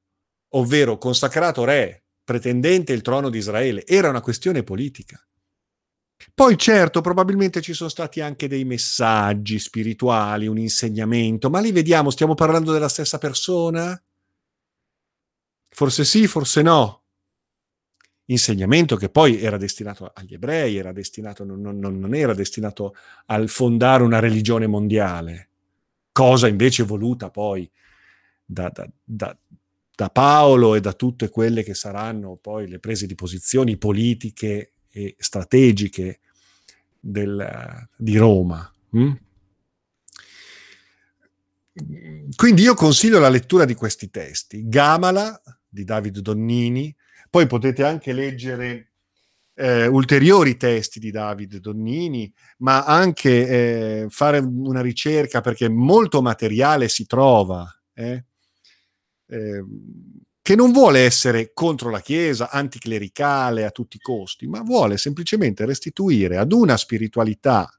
[0.49, 5.21] ovvero consacrato re, pretendente il trono di Israele, era una questione politica.
[6.33, 12.09] Poi certo, probabilmente ci sono stati anche dei messaggi spirituali, un insegnamento, ma li vediamo,
[12.11, 14.01] stiamo parlando della stessa persona?
[15.71, 17.03] Forse sì, forse no.
[18.27, 22.95] Insegnamento che poi era destinato agli ebrei, era destinato, non, non, non era destinato
[23.27, 25.49] al fondare una religione mondiale,
[26.13, 27.69] cosa invece voluta poi
[28.45, 29.37] da, da, da,
[30.01, 35.15] da Paolo e da tutte quelle che saranno poi le prese di posizioni politiche e
[35.19, 36.21] strategiche
[36.99, 38.73] del, di Roma.
[38.97, 39.13] Mm?
[42.35, 44.67] Quindi io consiglio la lettura di questi testi.
[44.67, 45.39] Gamala
[45.69, 46.97] di David Donnini,
[47.29, 48.93] poi potete anche leggere
[49.53, 56.89] eh, ulteriori testi di David Donnini, ma anche eh, fare una ricerca perché molto materiale
[56.89, 57.71] si trova.
[57.93, 58.25] Eh?
[59.31, 64.97] Ehm, che non vuole essere contro la Chiesa, anticlericale a tutti i costi, ma vuole
[64.97, 67.71] semplicemente restituire ad una spiritualità,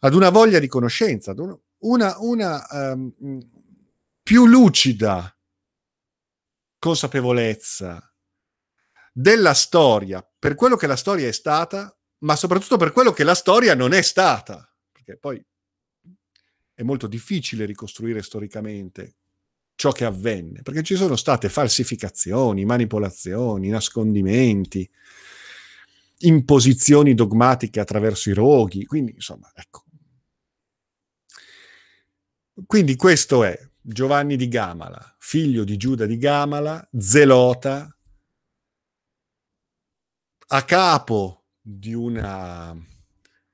[0.00, 3.12] ad una voglia di conoscenza, ad una, una, una um,
[4.22, 5.36] più lucida
[6.78, 8.14] consapevolezza
[9.12, 13.34] della storia, per quello che la storia è stata, ma soprattutto per quello che la
[13.34, 15.44] storia non è stata, perché poi
[16.74, 19.16] è molto difficile ricostruire storicamente
[19.78, 24.90] ciò che avvenne, perché ci sono state falsificazioni, manipolazioni, nascondimenti,
[26.22, 29.84] imposizioni dogmatiche attraverso i roghi, quindi insomma, ecco.
[32.66, 37.96] Quindi questo è Giovanni di Gamala, figlio di Giuda di Gamala, zelota,
[40.48, 42.76] a capo di una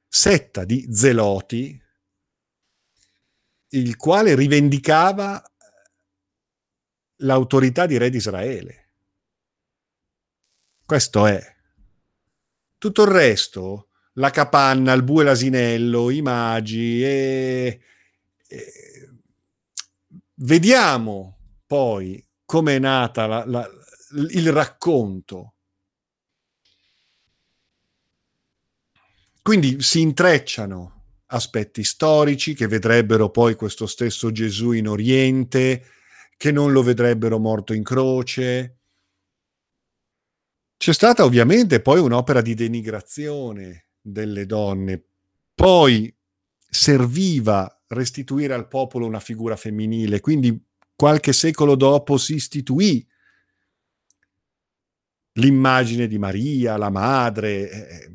[0.08, 1.78] setta di zeloti,
[3.68, 5.53] il quale rivendicava
[7.16, 8.88] l'autorità di re di Israele.
[10.84, 11.54] Questo è.
[12.78, 17.80] Tutto il resto, la capanna, il bue l'asinello, i magi e,
[18.46, 18.72] e
[20.34, 23.70] vediamo poi come è nata la, la,
[24.30, 25.54] il racconto.
[29.40, 30.92] Quindi si intrecciano
[31.26, 35.84] aspetti storici che vedrebbero poi questo stesso Gesù in Oriente,
[36.36, 38.78] che non lo vedrebbero morto in croce.
[40.76, 45.02] C'è stata ovviamente poi un'opera di denigrazione delle donne,
[45.54, 46.14] poi
[46.68, 50.62] serviva restituire al popolo una figura femminile, quindi
[50.94, 53.06] qualche secolo dopo si istituì
[55.34, 58.12] l'immagine di Maria, la madre, eh, eh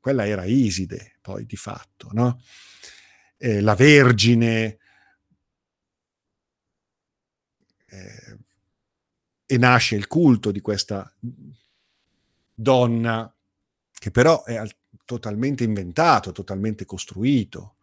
[0.00, 2.40] quella era Iside, poi di fatto, no?
[3.36, 4.77] Eh, la Vergine,
[8.04, 8.38] eh,
[9.46, 11.10] e nasce il culto di questa
[12.54, 13.32] donna
[13.98, 14.74] che però è al-
[15.04, 17.76] totalmente inventato, totalmente costruito.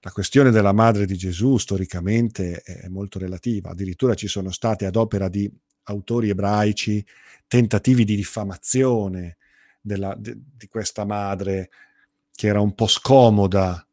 [0.00, 4.96] La questione della madre di Gesù storicamente è molto relativa, addirittura ci sono state ad
[4.96, 5.50] opera di
[5.84, 7.04] autori ebraici
[7.46, 9.36] tentativi di diffamazione
[9.80, 11.70] della, di, di questa madre
[12.32, 13.84] che era un po' scomoda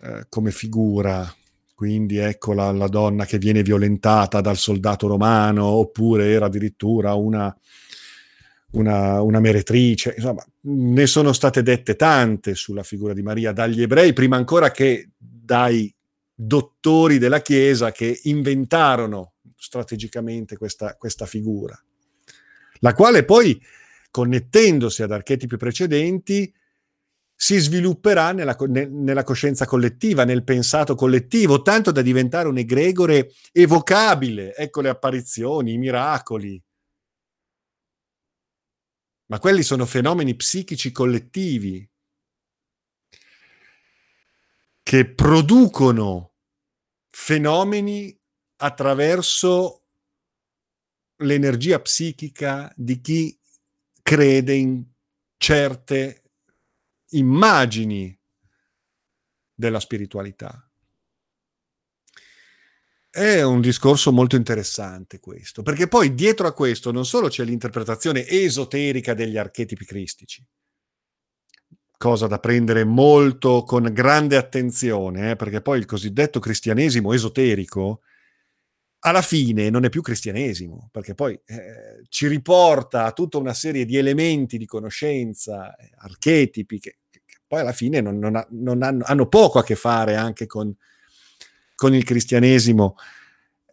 [0.00, 1.32] eh, come figura,
[1.78, 7.56] quindi ecco la, la, donna che viene violentata dal soldato romano, oppure era addirittura una,
[8.72, 14.12] una, una, meretrice, insomma, ne sono state dette tante sulla figura di Maria dagli ebrei,
[14.12, 15.94] prima ancora che dai
[16.34, 21.80] dottori della Chiesa che inventarono strategicamente questa, questa figura,
[22.80, 23.56] la quale poi,
[24.10, 26.52] connettendosi ad archetipi precedenti,
[27.40, 34.56] si svilupperà nella, nella, coscienza collettiva, nel pensato collettivo, tanto da diventare un egregore evocabile.
[34.56, 36.60] Ecco le apparizioni, i miracoli.
[39.26, 41.88] Ma quelli sono fenomeni psichici collettivi
[44.82, 46.32] che producono
[47.08, 48.18] fenomeni
[48.56, 49.84] attraverso
[51.18, 53.38] l'energia psichica di chi
[54.02, 54.84] crede in
[55.36, 56.24] certe
[57.10, 58.16] immagini
[59.54, 60.62] della spiritualità.
[63.10, 68.26] È un discorso molto interessante questo, perché poi dietro a questo non solo c'è l'interpretazione
[68.26, 70.46] esoterica degli archetipi cristici,
[71.96, 78.02] cosa da prendere molto con grande attenzione, eh, perché poi il cosiddetto cristianesimo esoterico
[79.00, 83.84] alla fine non è più cristianesimo, perché poi eh, ci riporta a tutta una serie
[83.84, 88.82] di elementi di conoscenza, eh, archetipi, che, che, poi alla fine non, non, ha, non
[88.82, 90.74] hanno, hanno, poco a che fare anche con,
[91.74, 92.96] con il cristianesimo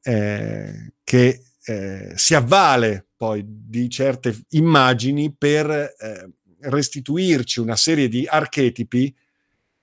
[0.04, 8.28] eh, che eh, si avvale poi di certe immagini per eh, restituirci una serie di
[8.28, 9.16] archetipi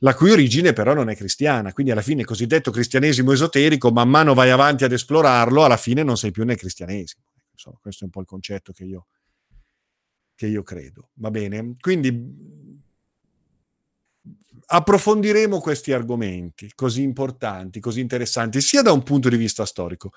[0.02, 1.72] la cui origine però non è cristiana.
[1.72, 6.02] Quindi alla fine il cosiddetto cristianesimo esoterico, man mano vai avanti ad esplorarlo, alla fine
[6.02, 7.22] non sei più nel cristianesimo.
[7.52, 9.06] Insomma, questo è un po' il concetto che io,
[10.34, 11.10] che io credo.
[11.14, 11.76] Va bene?
[11.78, 12.80] Quindi
[14.64, 20.12] approfondiremo questi argomenti così importanti, così interessanti, sia da un punto di vista storico,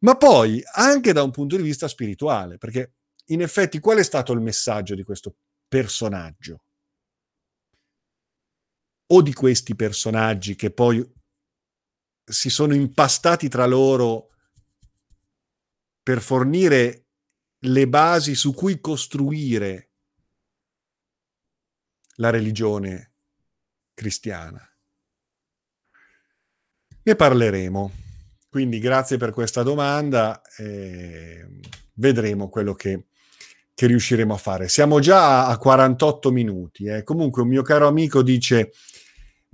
[0.00, 2.94] ma poi anche da un punto di vista spirituale, perché
[3.26, 5.36] in effetti qual è stato il messaggio di questo
[5.68, 6.64] personaggio?
[9.14, 11.04] O di questi personaggi che poi
[12.24, 14.30] si sono impastati tra loro
[16.02, 17.06] per fornire
[17.60, 19.90] le basi su cui costruire
[22.16, 23.14] la religione
[23.94, 24.60] cristiana.
[27.02, 27.92] Ne parleremo.
[28.48, 30.40] Quindi grazie per questa domanda.
[30.58, 31.60] Eh,
[31.94, 33.06] vedremo quello che,
[33.74, 34.68] che, riusciremo a fare.
[34.68, 36.84] Siamo già a 48 minuti.
[36.86, 37.02] Eh.
[37.02, 38.72] Comunque un mio caro amico dice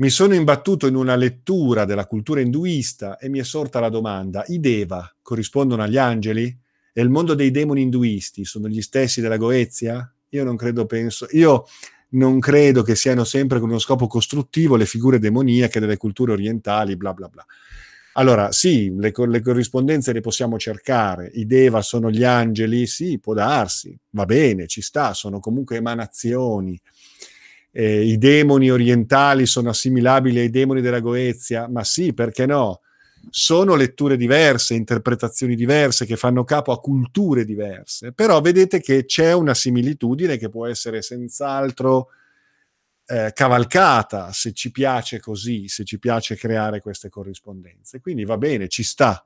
[0.00, 4.44] mi sono imbattuto in una lettura della cultura induista e mi è sorta la domanda:
[4.46, 6.58] i Deva corrispondono agli angeli?
[6.92, 10.12] E il mondo dei demoni induisti sono gli stessi della Goezia?
[10.30, 11.26] Io non credo, penso.
[11.32, 11.64] Io
[12.10, 16.96] non credo che siano sempre con uno scopo costruttivo le figure demoniache delle culture orientali,
[16.96, 17.44] bla bla bla.
[18.14, 21.30] Allora, sì, le, le, corrispondenze le possiamo cercare.
[21.34, 22.86] I Deva sono gli angeli?
[22.86, 26.80] Sì, può darsi, va bene, ci sta, sono comunque emanazioni
[27.72, 32.80] eh, i demoni orientali sono assimilabili ai demoni della Goezia, ma sì, perché no?
[33.28, 39.32] Sono letture diverse, interpretazioni diverse che fanno capo a culture diverse, però vedete che c'è
[39.32, 42.08] una similitudine che può essere senz'altro
[43.06, 48.00] eh, cavalcata se ci piace così, se ci piace creare queste corrispondenze.
[48.00, 49.24] Quindi va bene, ci sta.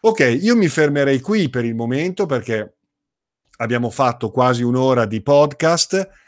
[0.00, 2.74] Ok, io mi fermerei qui per il momento perché
[3.58, 6.22] abbiamo fatto quasi un'ora di podcast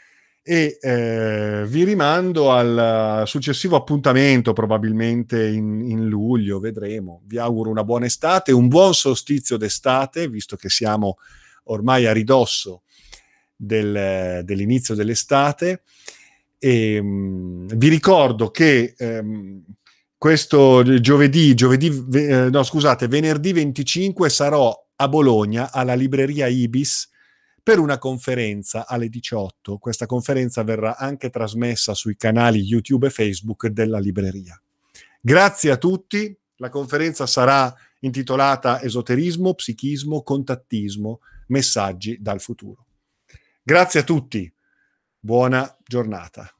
[0.49, 7.21] e eh, vi rimando al successivo appuntamento, probabilmente in, in, luglio, vedremo.
[7.25, 11.17] Vi auguro una buona estate, un buon solstizio d'estate, visto che siamo
[11.65, 12.83] ormai a ridosso
[13.57, 15.81] del, dell'inizio dell'estate.
[16.57, 19.61] E, um, vi ricordo che um,
[20.17, 27.09] questo giovedì, giovedì eh, no scusate, venerdì 25 sarò a Bologna alla libreria Ibis
[27.67, 29.77] per una conferenza alle 18.
[29.77, 34.57] Questa conferenza verrà anche trasmessa sui canali YouTube e Facebook della libreria.
[35.19, 42.85] Grazie a tutti, la conferenza sarà intitolata Esoterismo, Psichismo, Contattismo, Messaggi dal futuro.
[43.61, 44.49] Grazie a tutti,
[45.19, 46.56] buona giornata.